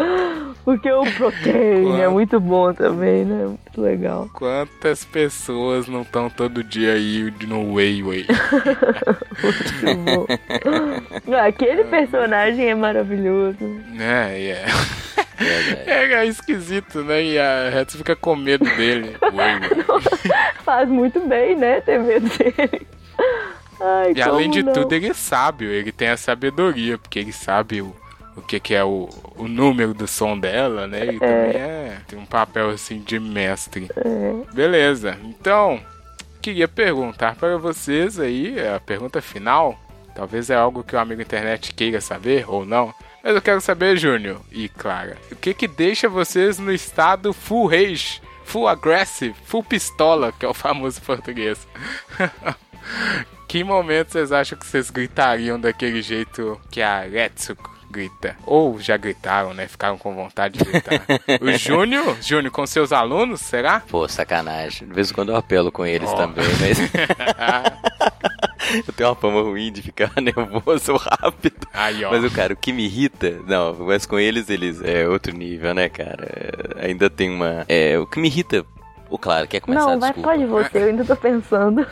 [0.64, 3.57] Porque o protein é muito bom também, né?
[3.77, 4.31] Muito legal.
[4.33, 8.27] Quantas pessoas não estão todo dia aí no Wei Wei?
[9.43, 10.27] Muito bom.
[11.35, 13.59] Ah, Aquele personagem é maravilhoso.
[13.93, 14.41] né?
[14.41, 14.64] E é.
[15.87, 17.22] É, é esquisito, né?
[17.22, 19.14] E a Hetsu fica com medo dele.
[20.64, 21.81] Faz muito bem, né?
[21.83, 22.87] Ter medo dele.
[23.79, 24.72] Ai, E além de não?
[24.72, 27.95] tudo, ele é sábio, ele tem a sabedoria, porque ele sabe o,
[28.37, 31.01] o que, que é o, o número do som dela, né?
[31.01, 33.89] Ele também é, tem um papel assim de mestre.
[33.97, 34.55] É.
[34.55, 35.80] Beleza, então
[36.43, 39.78] queria perguntar para vocês aí, a pergunta final.
[40.14, 42.95] Talvez é algo que o amigo internet queira saber ou não.
[43.22, 47.66] Mas eu quero saber, Júnior e Clara, o que que deixa vocês no estado full
[47.66, 51.66] rage, full aggressive, full pistola, que é o famoso português?
[53.49, 58.37] que momento vocês acham que vocês gritariam daquele jeito que a Retsuko grita?
[58.45, 59.66] Ou já gritaram, né?
[59.66, 61.03] Ficaram com vontade de gritar.
[61.41, 63.80] o Júnior, Júnior com seus alunos, será?
[63.80, 64.89] Pô, sacanagem.
[64.89, 66.14] De vez em quando eu apelo com eles Ó.
[66.16, 66.78] também, mas.
[68.87, 71.66] eu tenho uma fama ruim de ficar nervoso rápido.
[71.72, 72.11] Aí, ó.
[72.11, 75.74] Mas o cara, o que me irrita, não, mas com eles, eles é outro nível,
[75.74, 76.28] né, cara?
[76.78, 77.64] É, Ainda tem uma.
[77.68, 78.64] É, o que me irrita.
[79.09, 79.87] O claro, quer começar?
[79.87, 80.30] Não, vai, Desculpa.
[80.30, 81.87] pode você, eu ainda tô pensando.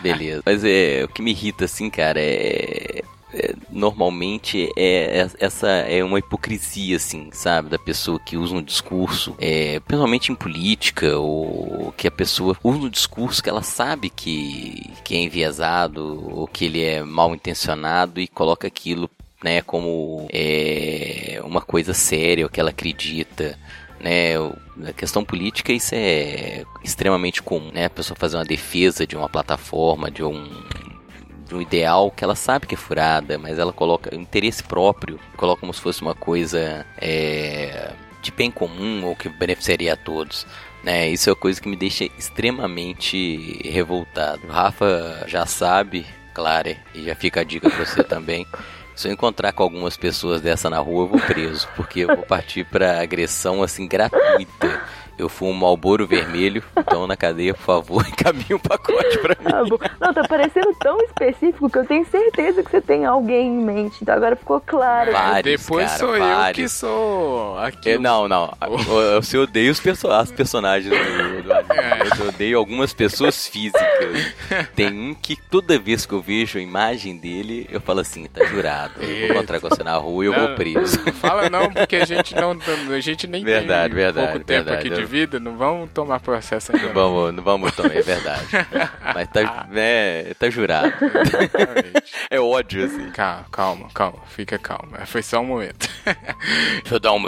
[0.00, 0.42] Beleza.
[0.44, 3.02] Mas é, o que me irrita, assim, cara, é.
[3.34, 7.68] É, normalmente é é- essa é uma hipocrisia assim sabe?
[7.70, 12.78] Da pessoa que usa um discurso é, principalmente em política ou que a pessoa usa
[12.78, 18.20] um discurso que ela sabe que que é enviesado ou que ele é mal intencionado
[18.20, 19.10] e coloca aquilo
[19.42, 23.58] né como é, uma coisa séria o que ela acredita
[24.02, 24.32] né,
[24.76, 29.28] na questão política isso é extremamente comum, né, a pessoa fazer uma defesa de uma
[29.28, 30.44] plataforma, de um
[31.52, 35.60] de um ideal que ela sabe que é furada, mas ela coloca interesse próprio, coloca
[35.60, 37.92] como se fosse uma coisa é,
[38.22, 40.46] de bem comum ou que beneficiaria a todos.
[40.82, 44.48] Né, isso é uma coisa que me deixa extremamente revoltado.
[44.48, 48.46] Rafa já sabe, Clara, e já fica a dica pra você também.
[48.96, 52.24] Se eu encontrar com algumas pessoas dessa na rua, eu vou preso, porque eu vou
[52.24, 54.82] partir pra agressão assim gratuita.
[55.18, 59.46] Eu fumo Malboro vermelho, então na cadeia, por favor, encaminhe um pacote pra mim.
[59.54, 59.78] Ah, bom.
[60.00, 63.98] Não, tá parecendo tão específico que eu tenho certeza que você tem alguém em mente.
[64.02, 65.12] Então agora ficou claro.
[65.12, 66.72] Vários, Depois cara, sou eu que vários.
[66.72, 67.90] sou aqui.
[67.90, 68.52] É, não, não.
[69.12, 72.10] Eu- Você odeia os perso as personagens do, do anime.
[72.18, 74.34] Eu odeio algumas pessoas físicas.
[74.74, 78.44] Tem um que toda vez que eu vejo a imagem dele, eu falo assim, tá
[78.44, 78.94] jurado.
[79.00, 81.00] Eu vou encontrar com você na rua e eu vou preso.
[81.04, 82.56] Não fala não, porque a gente não.
[82.92, 84.88] A gente nem Verdade, tem verdade, pouco tempo verdade.
[84.88, 86.88] aqui de Vida, não vamos tomar processo ainda.
[86.88, 88.46] Não vamos, não vamos também, é verdade.
[89.14, 90.92] Mas tá, é, tá jurado.
[92.30, 93.10] É ódio, assim.
[93.10, 95.04] Calma, calma, calma, fica calma.
[95.06, 95.88] Foi só um momento.
[96.82, 97.22] Deixa eu dar um.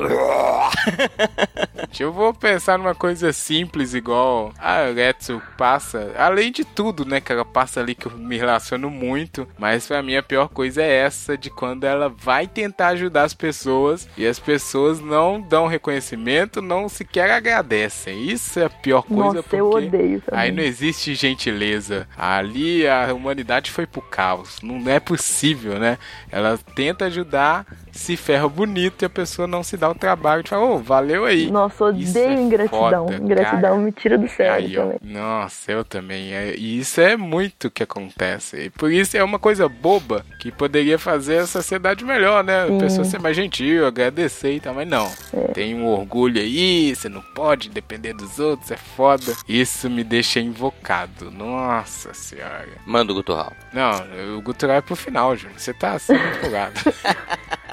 [1.98, 6.12] Eu vou pensar numa coisa simples, igual a Letsu passa.
[6.16, 9.46] Além de tudo, né, que ela passa ali que eu me relaciono muito.
[9.58, 13.34] Mas pra mim a pior coisa é essa de quando ela vai tentar ajudar as
[13.34, 17.63] pessoas e as pessoas não dão reconhecimento, não sequer agradecem.
[18.12, 20.40] Isso é a pior coisa Nossa, porque eu odeio também.
[20.40, 22.06] aí não existe gentileza.
[22.16, 24.60] Ali a humanidade foi pro caos.
[24.62, 25.98] Não é possível, né?
[26.30, 30.50] Ela tenta ajudar, se ferra bonito e a pessoa não se dá o trabalho de
[30.50, 31.50] falar, ô, valeu aí.
[31.50, 33.06] Nossa, Isso odeio é ingratidão.
[33.06, 33.76] foda, ingratidão cara.
[33.76, 34.82] me tira do sério Aí, ó.
[34.82, 34.98] também.
[35.02, 36.34] Nossa, eu também.
[36.34, 38.56] É- E isso é muito que acontece.
[38.66, 42.66] E por isso é uma coisa boba que poderia fazer a sociedade melhor, né?
[42.66, 42.76] Sim.
[42.76, 45.10] A pessoa ser mais gentil, agradecer e tal, mas não.
[45.32, 45.52] É.
[45.52, 49.32] Tem um orgulho aí, você não pode depender dos outros, é foda.
[49.48, 51.30] Isso me deixa invocado.
[51.30, 52.68] Nossa senhora.
[52.86, 53.52] Manda o guturral.
[53.72, 55.58] Não, o gutural é pro final, Júnior.
[55.58, 56.74] Você tá assim empolgado.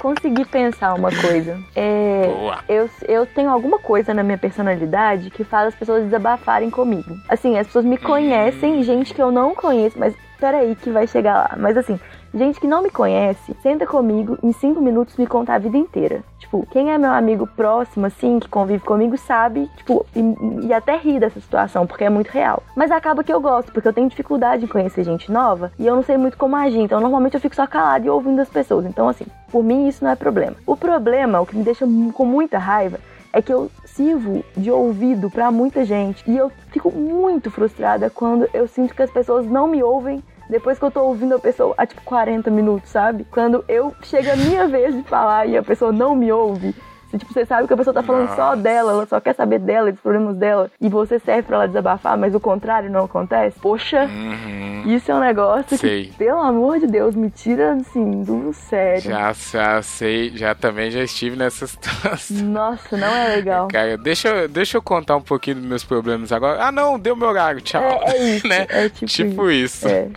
[0.00, 1.58] consegui pensar uma coisa.
[1.74, 2.58] É, Boa.
[2.68, 7.16] eu, eu tenho alguma coisa na minha personalidade que faz as pessoas desabafarem comigo.
[7.28, 11.34] Assim, as pessoas me conhecem, gente que eu não conheço, mas peraí que vai chegar
[11.34, 11.56] lá.
[11.56, 11.98] Mas assim,
[12.38, 16.22] gente que não me conhece, senta comigo, em cinco minutos me conta a vida inteira.
[16.38, 20.96] Tipo, quem é meu amigo próximo, assim, que convive comigo, sabe, tipo, e, e até
[20.96, 22.62] ri dessa situação, porque é muito real.
[22.74, 25.94] Mas acaba que eu gosto, porque eu tenho dificuldade em conhecer gente nova e eu
[25.94, 26.80] não sei muito como agir.
[26.80, 28.86] Então, normalmente eu fico só calado e ouvindo as pessoas.
[28.86, 30.56] Então, assim, por mim isso não é problema.
[30.66, 32.98] O problema, o que me deixa com muita raiva,
[33.32, 38.48] é que eu sirvo de ouvido pra muita gente e eu fico muito frustrada quando
[38.54, 41.74] eu sinto que as pessoas não me ouvem depois que eu tô ouvindo a pessoa
[41.76, 43.26] há tipo 40 minutos, sabe?
[43.30, 46.74] Quando eu chega a minha vez de falar e a pessoa não me ouve.
[47.16, 48.56] Tipo, você sabe que a pessoa tá falando só Nossa.
[48.56, 52.18] dela, ela só quer saber dela, dos problemas dela, e você serve pra ela desabafar,
[52.18, 53.58] mas o contrário não acontece.
[53.60, 54.82] Poxa, Uhum.
[54.86, 56.06] isso é um negócio Sei.
[56.06, 59.02] que, pelo amor de Deus, me tira assim do sério.
[59.02, 62.36] Já, já sei, já também já estive nessa situação.
[62.46, 63.68] Nossa, não é legal.
[63.68, 66.62] Cara, deixa, eu- deixa eu contar um pouquinho dos meus problemas agora.
[66.62, 67.82] Ah, não, deu meu horário, tchau.
[67.82, 68.66] É, é isso, né?
[68.68, 69.88] é tipo, Tipo isso.
[69.88, 70.08] É.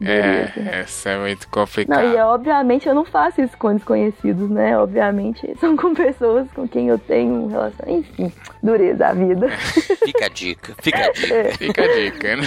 [0.00, 2.04] É, essa é muito Não, complicado.
[2.04, 4.78] e é, obviamente eu não faço isso com desconhecidos, né?
[4.78, 8.08] Obviamente são com pessoas com quem eu tenho um relacionamento.
[8.22, 8.32] Enfim,
[8.62, 9.48] dureza a vida.
[10.04, 11.44] Fica a dica, fica a dica.
[11.58, 12.46] Fica a dica, né?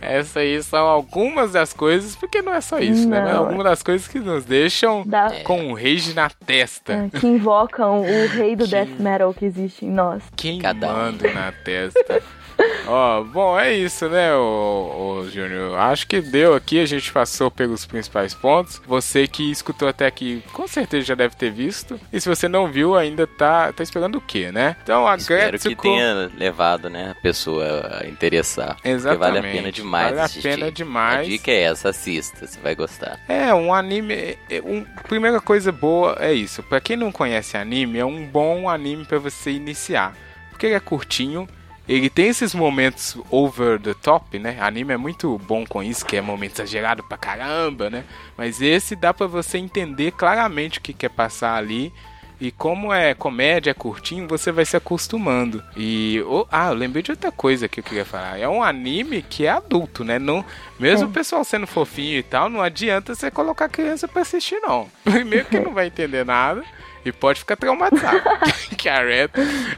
[0.00, 3.20] Essas aí são algumas das coisas, porque não é só isso, né?
[3.22, 3.38] Mas Não.
[3.44, 6.92] algumas das coisas que nos deixam Da- com um rage na testa.
[7.14, 10.22] É, que invocam o rei do Que- death metal que existe em nós.
[10.36, 12.20] Queimando na testa.
[12.86, 15.76] Ó, bom, é isso, né, ô, ô Júnior?
[15.78, 18.80] Acho que deu aqui, a gente passou pelos principais pontos.
[18.86, 21.98] Você que escutou até aqui, com certeza já deve ter visto.
[22.12, 24.76] E se você não viu, ainda tá, tá esperando o quê, né?
[24.82, 25.82] Então, a Espero que Gretsuko...
[25.82, 28.74] tenha levado, né, a pessoa a interessar.
[28.74, 29.18] Porque Exatamente.
[29.34, 30.42] vale a pena demais Vale a assistir.
[30.42, 31.20] pena demais.
[31.20, 33.18] A dica é essa, assista, você vai gostar.
[33.28, 34.14] É, um anime.
[34.50, 36.62] é, Um, primeira coisa boa é isso.
[36.62, 40.14] Pra quem não conhece anime, é um bom anime pra você iniciar.
[40.50, 41.48] Porque ele é curtinho.
[41.86, 44.56] Ele tem esses momentos over the top, né?
[44.60, 48.04] Anime é muito bom com isso, que é momento exagerado pra caramba, né?
[48.38, 51.92] Mas esse dá pra você entender claramente o que quer passar ali.
[52.40, 55.62] E como é comédia, é curtinho, você vai se acostumando.
[55.76, 56.20] E.
[56.26, 58.38] oh, ah, eu lembrei de outra coisa que eu queria falar.
[58.38, 60.18] É um anime que é adulto, né?
[60.18, 60.44] Não,
[60.78, 61.08] mesmo É.
[61.08, 64.88] o pessoal sendo fofinho e tal, não adianta você colocar criança pra assistir, não.
[65.04, 66.64] Primeiro que não vai entender nada.
[67.04, 68.22] E pode ficar traumatizado.
[68.76, 69.30] que a Red,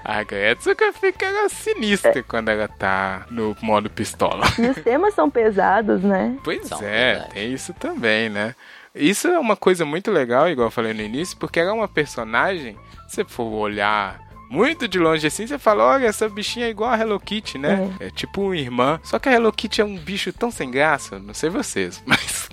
[0.04, 4.44] a Gretsuka fica sinistra quando ela tá no modo pistola.
[4.58, 6.36] E os temas são pesados, né?
[6.44, 7.34] Pois São, é, verdade.
[7.34, 8.54] tem isso também, né?
[8.94, 11.88] Isso é uma coisa muito legal, igual eu falei no início, porque ela é uma
[11.88, 16.70] personagem, se você for olhar muito de longe assim, você fala, olha, essa bichinha é
[16.70, 17.94] igual a Hello Kitty, né?
[17.98, 19.00] É, tipo uma irmã.
[19.02, 22.48] Só que a Hello Kitty é um bicho tão sem graça, não sei vocês, mas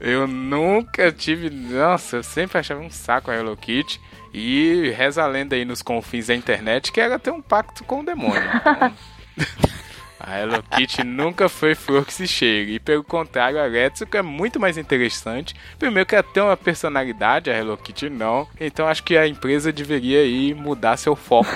[0.00, 1.50] eu nunca tive.
[1.50, 4.00] Nossa, eu sempre achava um saco a Hello Kitty.
[4.32, 8.00] E reza a lenda aí nos confins da internet que ela tem um pacto com
[8.00, 8.42] o demônio.
[8.42, 8.92] Então,
[10.18, 12.72] a Hello Kitty nunca foi flor que se chega.
[12.72, 15.54] E pelo contrário, a Retsuko é muito mais interessante.
[15.78, 18.48] Primeiro que ela tem uma personalidade, a Hello Kitty não.
[18.58, 21.50] Então acho que a empresa deveria aí mudar seu foco,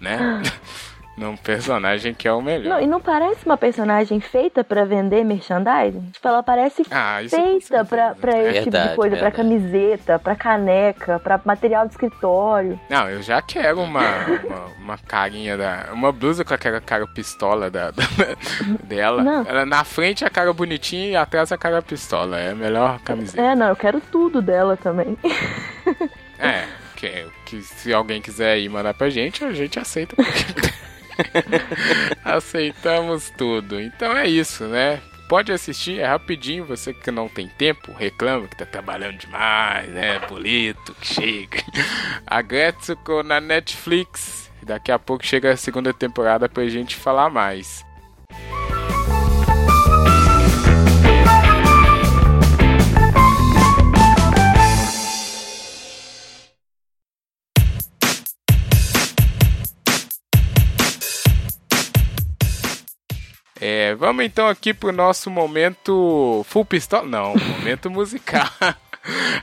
[0.00, 0.42] né?
[1.14, 2.70] Num personagem que é o melhor.
[2.70, 6.10] Não, e não parece uma personagem feita pra vender merchandising?
[6.10, 9.36] Tipo, ela parece Ah, feita pra, pra esse tipo de Verdade, coisa, pra verdade.
[9.36, 12.80] camiseta, pra caneca, pra material de escritório.
[12.88, 15.88] Não, eu já quero uma, uma, uma carinha da.
[15.92, 18.02] Uma blusa com aquela cara pistola da, da-
[18.82, 19.22] dela.
[19.22, 19.46] Não.
[19.46, 22.40] Ela na frente a cara bonitinha e atrás a cara pistola.
[22.40, 23.42] É a melhor camiseta.
[23.42, 25.16] É, não, eu quero tudo dela também.
[26.38, 26.64] É,
[26.96, 30.16] que, que se alguém quiser ir mandar pra gente, a gente aceita.
[32.24, 33.80] Aceitamos tudo.
[33.80, 35.00] Então é isso, né?
[35.28, 36.64] Pode assistir, é rapidinho.
[36.66, 40.18] Você que não tem tempo, reclama que tá trabalhando demais, né?
[40.28, 41.62] Bolito, que chega.
[42.26, 44.50] A Gretsuko na Netflix.
[44.62, 47.84] Daqui a pouco chega a segunda temporada pra gente falar mais.
[63.64, 67.06] É, vamos então aqui pro nosso momento full pistola.
[67.06, 68.48] Não, momento musical.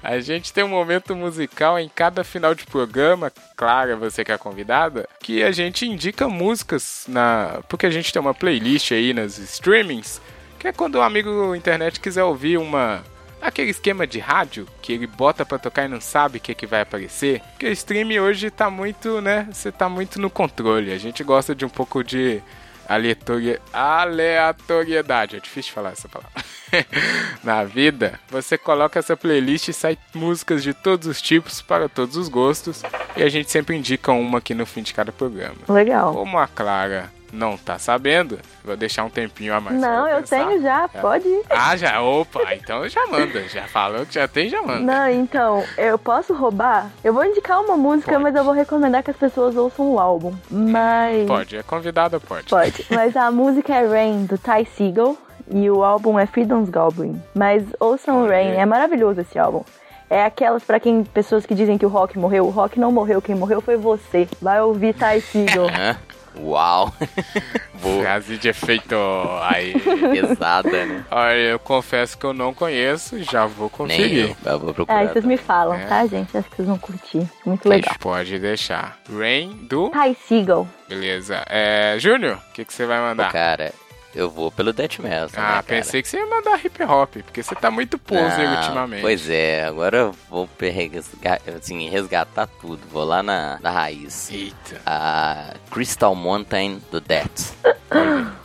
[0.03, 4.37] A gente tem um momento musical em cada final de programa, claro, você que é
[4.37, 9.37] convidada, que a gente indica músicas na, porque a gente tem uma playlist aí nas
[9.37, 10.21] streamings,
[10.59, 13.01] que é quando um amigo internet quiser ouvir uma
[13.41, 16.67] aquele esquema de rádio que ele bota pra tocar e não sabe o que, que
[16.67, 17.41] vai aparecer.
[17.51, 19.47] Porque o stream hoje tá muito, né?
[19.49, 20.91] Você tá muito no controle.
[20.91, 22.41] A gente gosta de um pouco de
[22.89, 25.37] aleatoriedade.
[25.37, 26.43] É difícil falar essa palavra.
[27.43, 32.17] na vida, você coloca essa playlist e sai músicas de todos os tipos, para todos
[32.17, 32.81] os gostos.
[33.15, 35.57] E a gente sempre indica uma aqui no fim de cada programa.
[35.67, 36.13] Legal.
[36.13, 39.79] Como a Clara não tá sabendo, vou deixar um tempinho a mais.
[39.79, 40.99] Não, eu tenho já, É.
[40.99, 41.41] pode ir.
[41.49, 42.01] Ah, já?
[42.01, 43.41] Opa, então já manda.
[43.47, 44.79] Já falou que já tem, já manda.
[44.79, 46.89] Não, então, eu posso roubar?
[47.03, 48.23] Eu vou indicar uma música, Pode.
[48.23, 50.33] mas eu vou recomendar que as pessoas ouçam o álbum.
[50.49, 51.27] Mas.
[51.27, 52.47] Pode, é convidada, pode.
[52.49, 52.85] Pode.
[52.89, 55.17] Mas a música é Rain, do Ty Segall.
[55.51, 57.19] E o álbum é Freedom's Goblin.
[57.33, 59.63] Mas ouçam Olha Rain, é maravilhoso esse álbum.
[60.07, 62.45] É aquelas pra quem pessoas que dizem que o rock morreu.
[62.45, 64.27] O rock não morreu, quem morreu foi você.
[64.41, 65.67] Vai ouvir Ty Segall.
[66.37, 66.93] Uau!
[67.81, 68.95] Boa, Frase de efeito.
[69.43, 69.73] Aí.
[69.79, 71.05] pesada, né?
[71.09, 74.35] Olha, eu confesso que eu não conheço, já vou Nem conferir.
[74.45, 74.51] eu.
[74.51, 74.97] Eu vou procurar.
[74.99, 75.85] Aí vocês me falam, É.
[75.85, 76.35] tá, gente?
[76.37, 77.27] Acho que vocês vão curtir.
[77.45, 77.95] Muito legal.
[77.99, 78.97] Pode deixar.
[79.17, 79.89] Rain do.
[79.91, 80.67] Ty Segall.
[80.87, 81.43] Beleza.
[81.47, 83.31] É, Júnior, o que, que você vai Pô, mandar?
[83.31, 83.71] Cara,
[84.19, 85.63] eu vou pelo Death Metal, né, ah, cara?
[85.63, 89.01] pensei que você ia mandar hip hop, porque você tá muito poser Não, ultimamente.
[89.01, 92.81] Pois é, agora eu vou pe- resga- assim, resgatar tudo.
[92.91, 94.29] Vou lá na, na raiz.
[94.31, 94.81] Eita.
[94.85, 97.53] A Crystal Mountain do Death.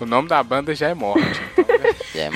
[0.00, 1.40] O nome da banda já é morte.
[1.58, 1.94] Então, né?
[2.16, 2.30] É,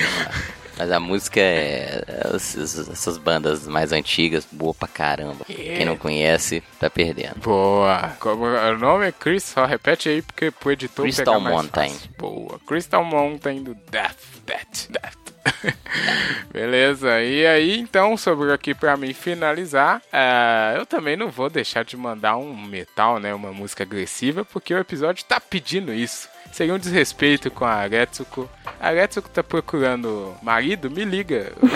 [0.77, 2.03] mas a música é.
[2.07, 5.45] é essas, bandas mais antigas, boa pra caramba.
[5.45, 7.39] Quem não conhece, tá perdendo.
[7.39, 8.15] Boa.
[8.19, 11.93] Como, o nome é Chris, só repete aí porque pro editor Crystal Mountain.
[12.17, 12.59] Boa.
[12.67, 15.25] Crystal Mountain do Death, Death, Death.
[16.51, 21.83] Beleza, e aí então, sobre aqui pra mim finalizar, é, eu também não vou deixar
[21.83, 26.27] de mandar um metal, né, uma música agressiva, porque o episódio tá pedindo isso.
[26.55, 28.49] Seria um desrespeito com a Retsuko.
[28.79, 30.89] A Retsuko tá procurando marido?
[30.89, 31.51] Me liga.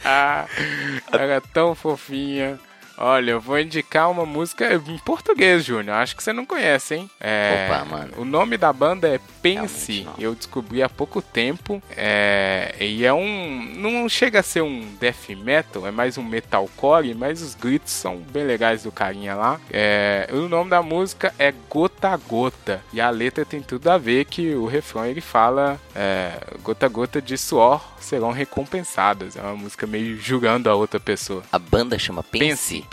[1.12, 2.58] Ela é tão fofinha.
[2.98, 5.96] Olha, eu vou indicar uma música em português, Júnior.
[5.96, 7.10] Acho que você não conhece, hein?
[7.20, 8.12] É, Opa, mano.
[8.16, 10.06] O nome da banda é Pense.
[10.18, 11.80] Eu descobri há pouco tempo.
[11.96, 13.72] É, e é um.
[13.76, 18.16] Não chega a ser um death metal, é mais um metalcore, mas os gritos são
[18.16, 19.60] bem legais do carinha lá.
[19.70, 22.82] É, o nome da música é Gota a Gota.
[22.92, 26.32] E a letra tem tudo a ver que o refrão ele fala é,
[26.62, 29.36] gota a gota de suor serão recompensadas.
[29.36, 31.42] É uma música meio julgando a outra pessoa.
[31.52, 32.48] A banda chama Pense.
[32.48, 32.86] Pense,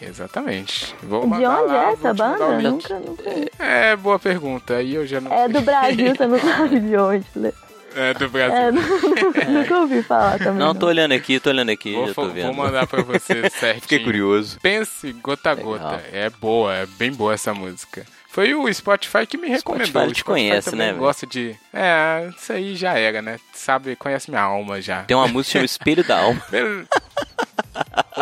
[0.00, 0.94] exatamente.
[1.02, 2.58] Vou De onde lá, é vou essa o banda?
[2.70, 3.30] Nunca, nunca.
[3.58, 4.76] É, boa pergunta.
[4.76, 5.48] Aí eu já não É sei.
[5.52, 7.26] do Brasil, você não sabe de onde.
[7.36, 7.52] né?
[7.94, 8.56] É do Brasil.
[8.56, 10.54] É, nunca, nunca ouvi falar também.
[10.58, 12.54] Não, tô olhando aqui, tô olhando aqui, Vou, já tô vou vendo.
[12.54, 13.82] mandar pra você certinho.
[13.82, 14.58] Fiquei curioso.
[14.60, 15.72] Pense gota a Legal.
[15.72, 16.02] gota.
[16.12, 18.06] É boa, é bem boa essa música.
[18.32, 19.86] Foi o Spotify que me recomendou.
[19.88, 21.56] Spotify o te Spotify conhece, também né, gosta de.
[21.74, 23.40] É, isso aí já era, né?
[23.52, 25.02] Sabe, conhece minha alma já.
[25.02, 26.40] Tem uma música que chama Espelho da Alma.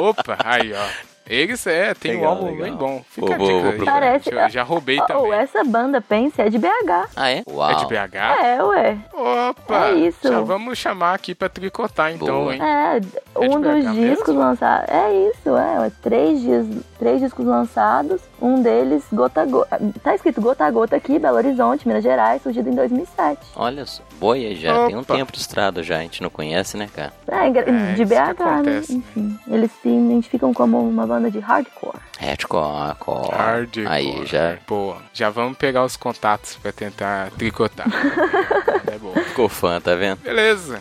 [0.00, 1.08] Opa, aí, ó.
[1.30, 2.62] Eles é, tem um Legal, álbum legal.
[2.62, 3.04] bem bom.
[3.10, 3.84] Fica Vou- a vou- dica vou.
[3.84, 5.32] Parece- Eu já roubei Oh, também.
[5.34, 7.06] essa banda Pense é de BH.
[7.14, 7.42] Ah, é?
[7.46, 7.70] Uau.
[7.70, 8.16] É de BH?
[8.42, 8.96] É, ué.
[9.12, 9.88] Opa!
[9.88, 10.26] É isso.
[10.26, 12.54] Já vamos chamar aqui pra tricotar então, Boa.
[12.54, 12.62] hein?
[12.62, 13.00] É,
[13.38, 14.40] um de dos BH discos mesmo?
[14.40, 14.88] lançados.
[14.88, 15.92] É isso, é.
[16.00, 16.66] Três, dias,
[16.98, 18.22] três discos lançados.
[18.40, 19.80] Um deles, Gota a Gota.
[20.02, 23.40] Tá escrito Gota a Gota aqui, Belo Horizonte, Minas Gerais, surgido em 2007.
[23.56, 24.02] Olha só.
[24.20, 25.14] Boia já, tem um Opa.
[25.14, 27.12] tempo de estrada já, a gente não conhece, né, cara?
[27.26, 28.82] É, É, de que BH, né?
[28.90, 29.38] Enfim.
[29.48, 31.98] Eles se identificam como uma banda de hardcore.
[32.18, 33.36] Hardcore, core.
[33.36, 33.86] Hardcore.
[33.88, 34.98] Aí, já Boa.
[35.12, 37.88] Já vamos pegar os contatos pra tentar tricotar.
[38.86, 39.14] é boa.
[39.24, 40.18] ficou fã, tá vendo?
[40.18, 40.80] Beleza.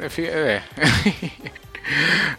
[0.00, 0.62] É.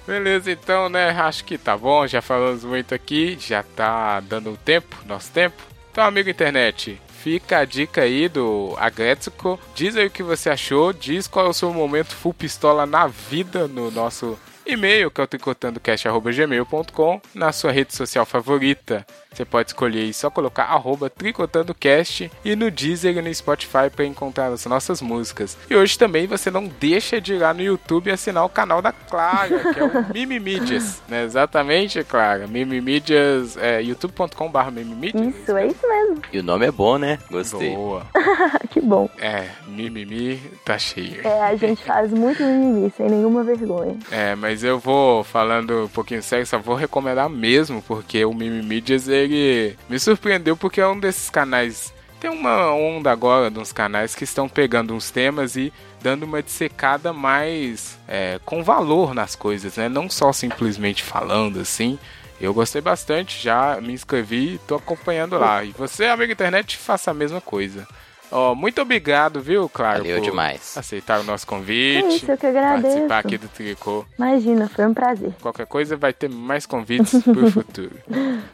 [0.05, 1.09] Beleza, então, né?
[1.09, 2.05] Acho que tá bom.
[2.07, 3.37] Já falamos muito aqui.
[3.39, 5.61] Já tá dando o tempo, nosso tempo.
[5.91, 9.59] Então, amigo internet, fica a dica aí do Agretsuko.
[9.75, 10.93] Diz aí o que você achou.
[10.93, 14.37] Diz qual é o seu momento full pistola na vida no nosso
[14.69, 17.21] e-mail, que é o tricotandocast.gmail.com.
[17.33, 22.71] Na sua rede social favorita, você pode escolher e só colocar arroba tricotandocast e no
[22.71, 25.57] Deezer e no Spotify para encontrar as nossas músicas.
[25.69, 28.81] E hoje também você não deixa de ir lá no YouTube e assinar o canal
[28.81, 31.23] da Clara, que é o Mimimídias, né?
[31.23, 32.47] Exatamente, Clara.
[32.47, 35.35] Mimimídias, é youtube.com.br Mimimídias.
[35.35, 36.21] Isso, é isso mesmo.
[36.33, 37.19] E o nome é bom, né?
[37.29, 37.75] Gostei.
[37.75, 38.05] Boa.
[38.69, 39.09] que bom.
[39.19, 41.25] É, mimimi tá cheio.
[41.25, 43.97] É, a gente faz muito mimimi, sem nenhuma vergonha.
[44.11, 49.07] É, mas eu vou falando um pouquinho sério, só vou recomendar mesmo, porque o Mimimídias,
[49.07, 51.93] ele me surpreendeu porque é um desses canais.
[52.19, 57.13] Tem uma onda agora de canais que estão pegando uns temas e dando uma dissecada
[57.13, 59.87] mais é, com valor nas coisas, né?
[59.87, 61.97] Não só simplesmente falando assim.
[62.39, 65.63] Eu gostei bastante, já me inscrevi e tô acompanhando lá.
[65.63, 67.87] E você, amigo internet, faça a mesma coisa.
[68.31, 69.99] Ó, muito obrigado, viu, Claro?
[70.03, 70.77] Valeu por demais.
[70.77, 72.15] Aceitar o nosso Que convite.
[72.17, 72.83] isso, eu que agradeço.
[72.83, 74.05] Participar aqui do Tricô.
[74.17, 75.31] Imagina, foi um prazer.
[75.41, 77.91] Qualquer coisa vai ter mais convites pro futuro.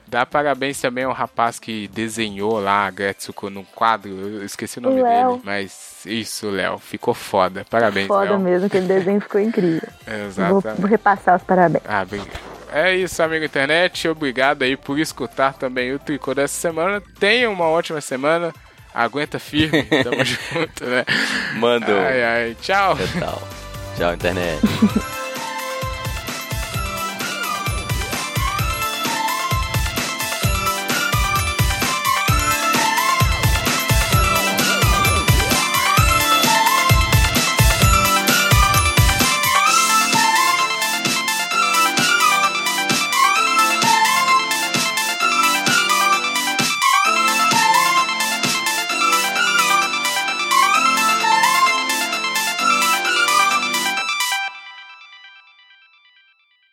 [0.08, 4.10] Dá parabéns também ao rapaz que desenhou lá a Gretsuko num quadro.
[4.12, 5.32] Eu esqueci o nome Léo.
[5.32, 5.42] dele.
[5.44, 6.78] Mas isso, Léo.
[6.78, 7.66] Ficou foda.
[7.70, 8.40] Parabéns, Foda Léo.
[8.40, 9.82] mesmo, aquele desenho ficou incrível.
[10.08, 10.82] Vou, Exatamente.
[10.82, 11.84] vou repassar os parabéns.
[11.88, 12.30] Ah, obrigado.
[12.72, 14.08] É isso, amigo internet.
[14.08, 17.02] Obrigado aí por escutar também o Tricô dessa semana.
[17.20, 18.54] Tenha uma ótima semana.
[18.96, 19.84] Aguenta firme.
[20.04, 21.06] Tamo junto, né?
[21.60, 22.00] Mandou.
[22.00, 22.56] Ai, ai.
[22.62, 22.96] Tchau.
[22.96, 23.42] Total.
[23.98, 24.62] Tchau, internet.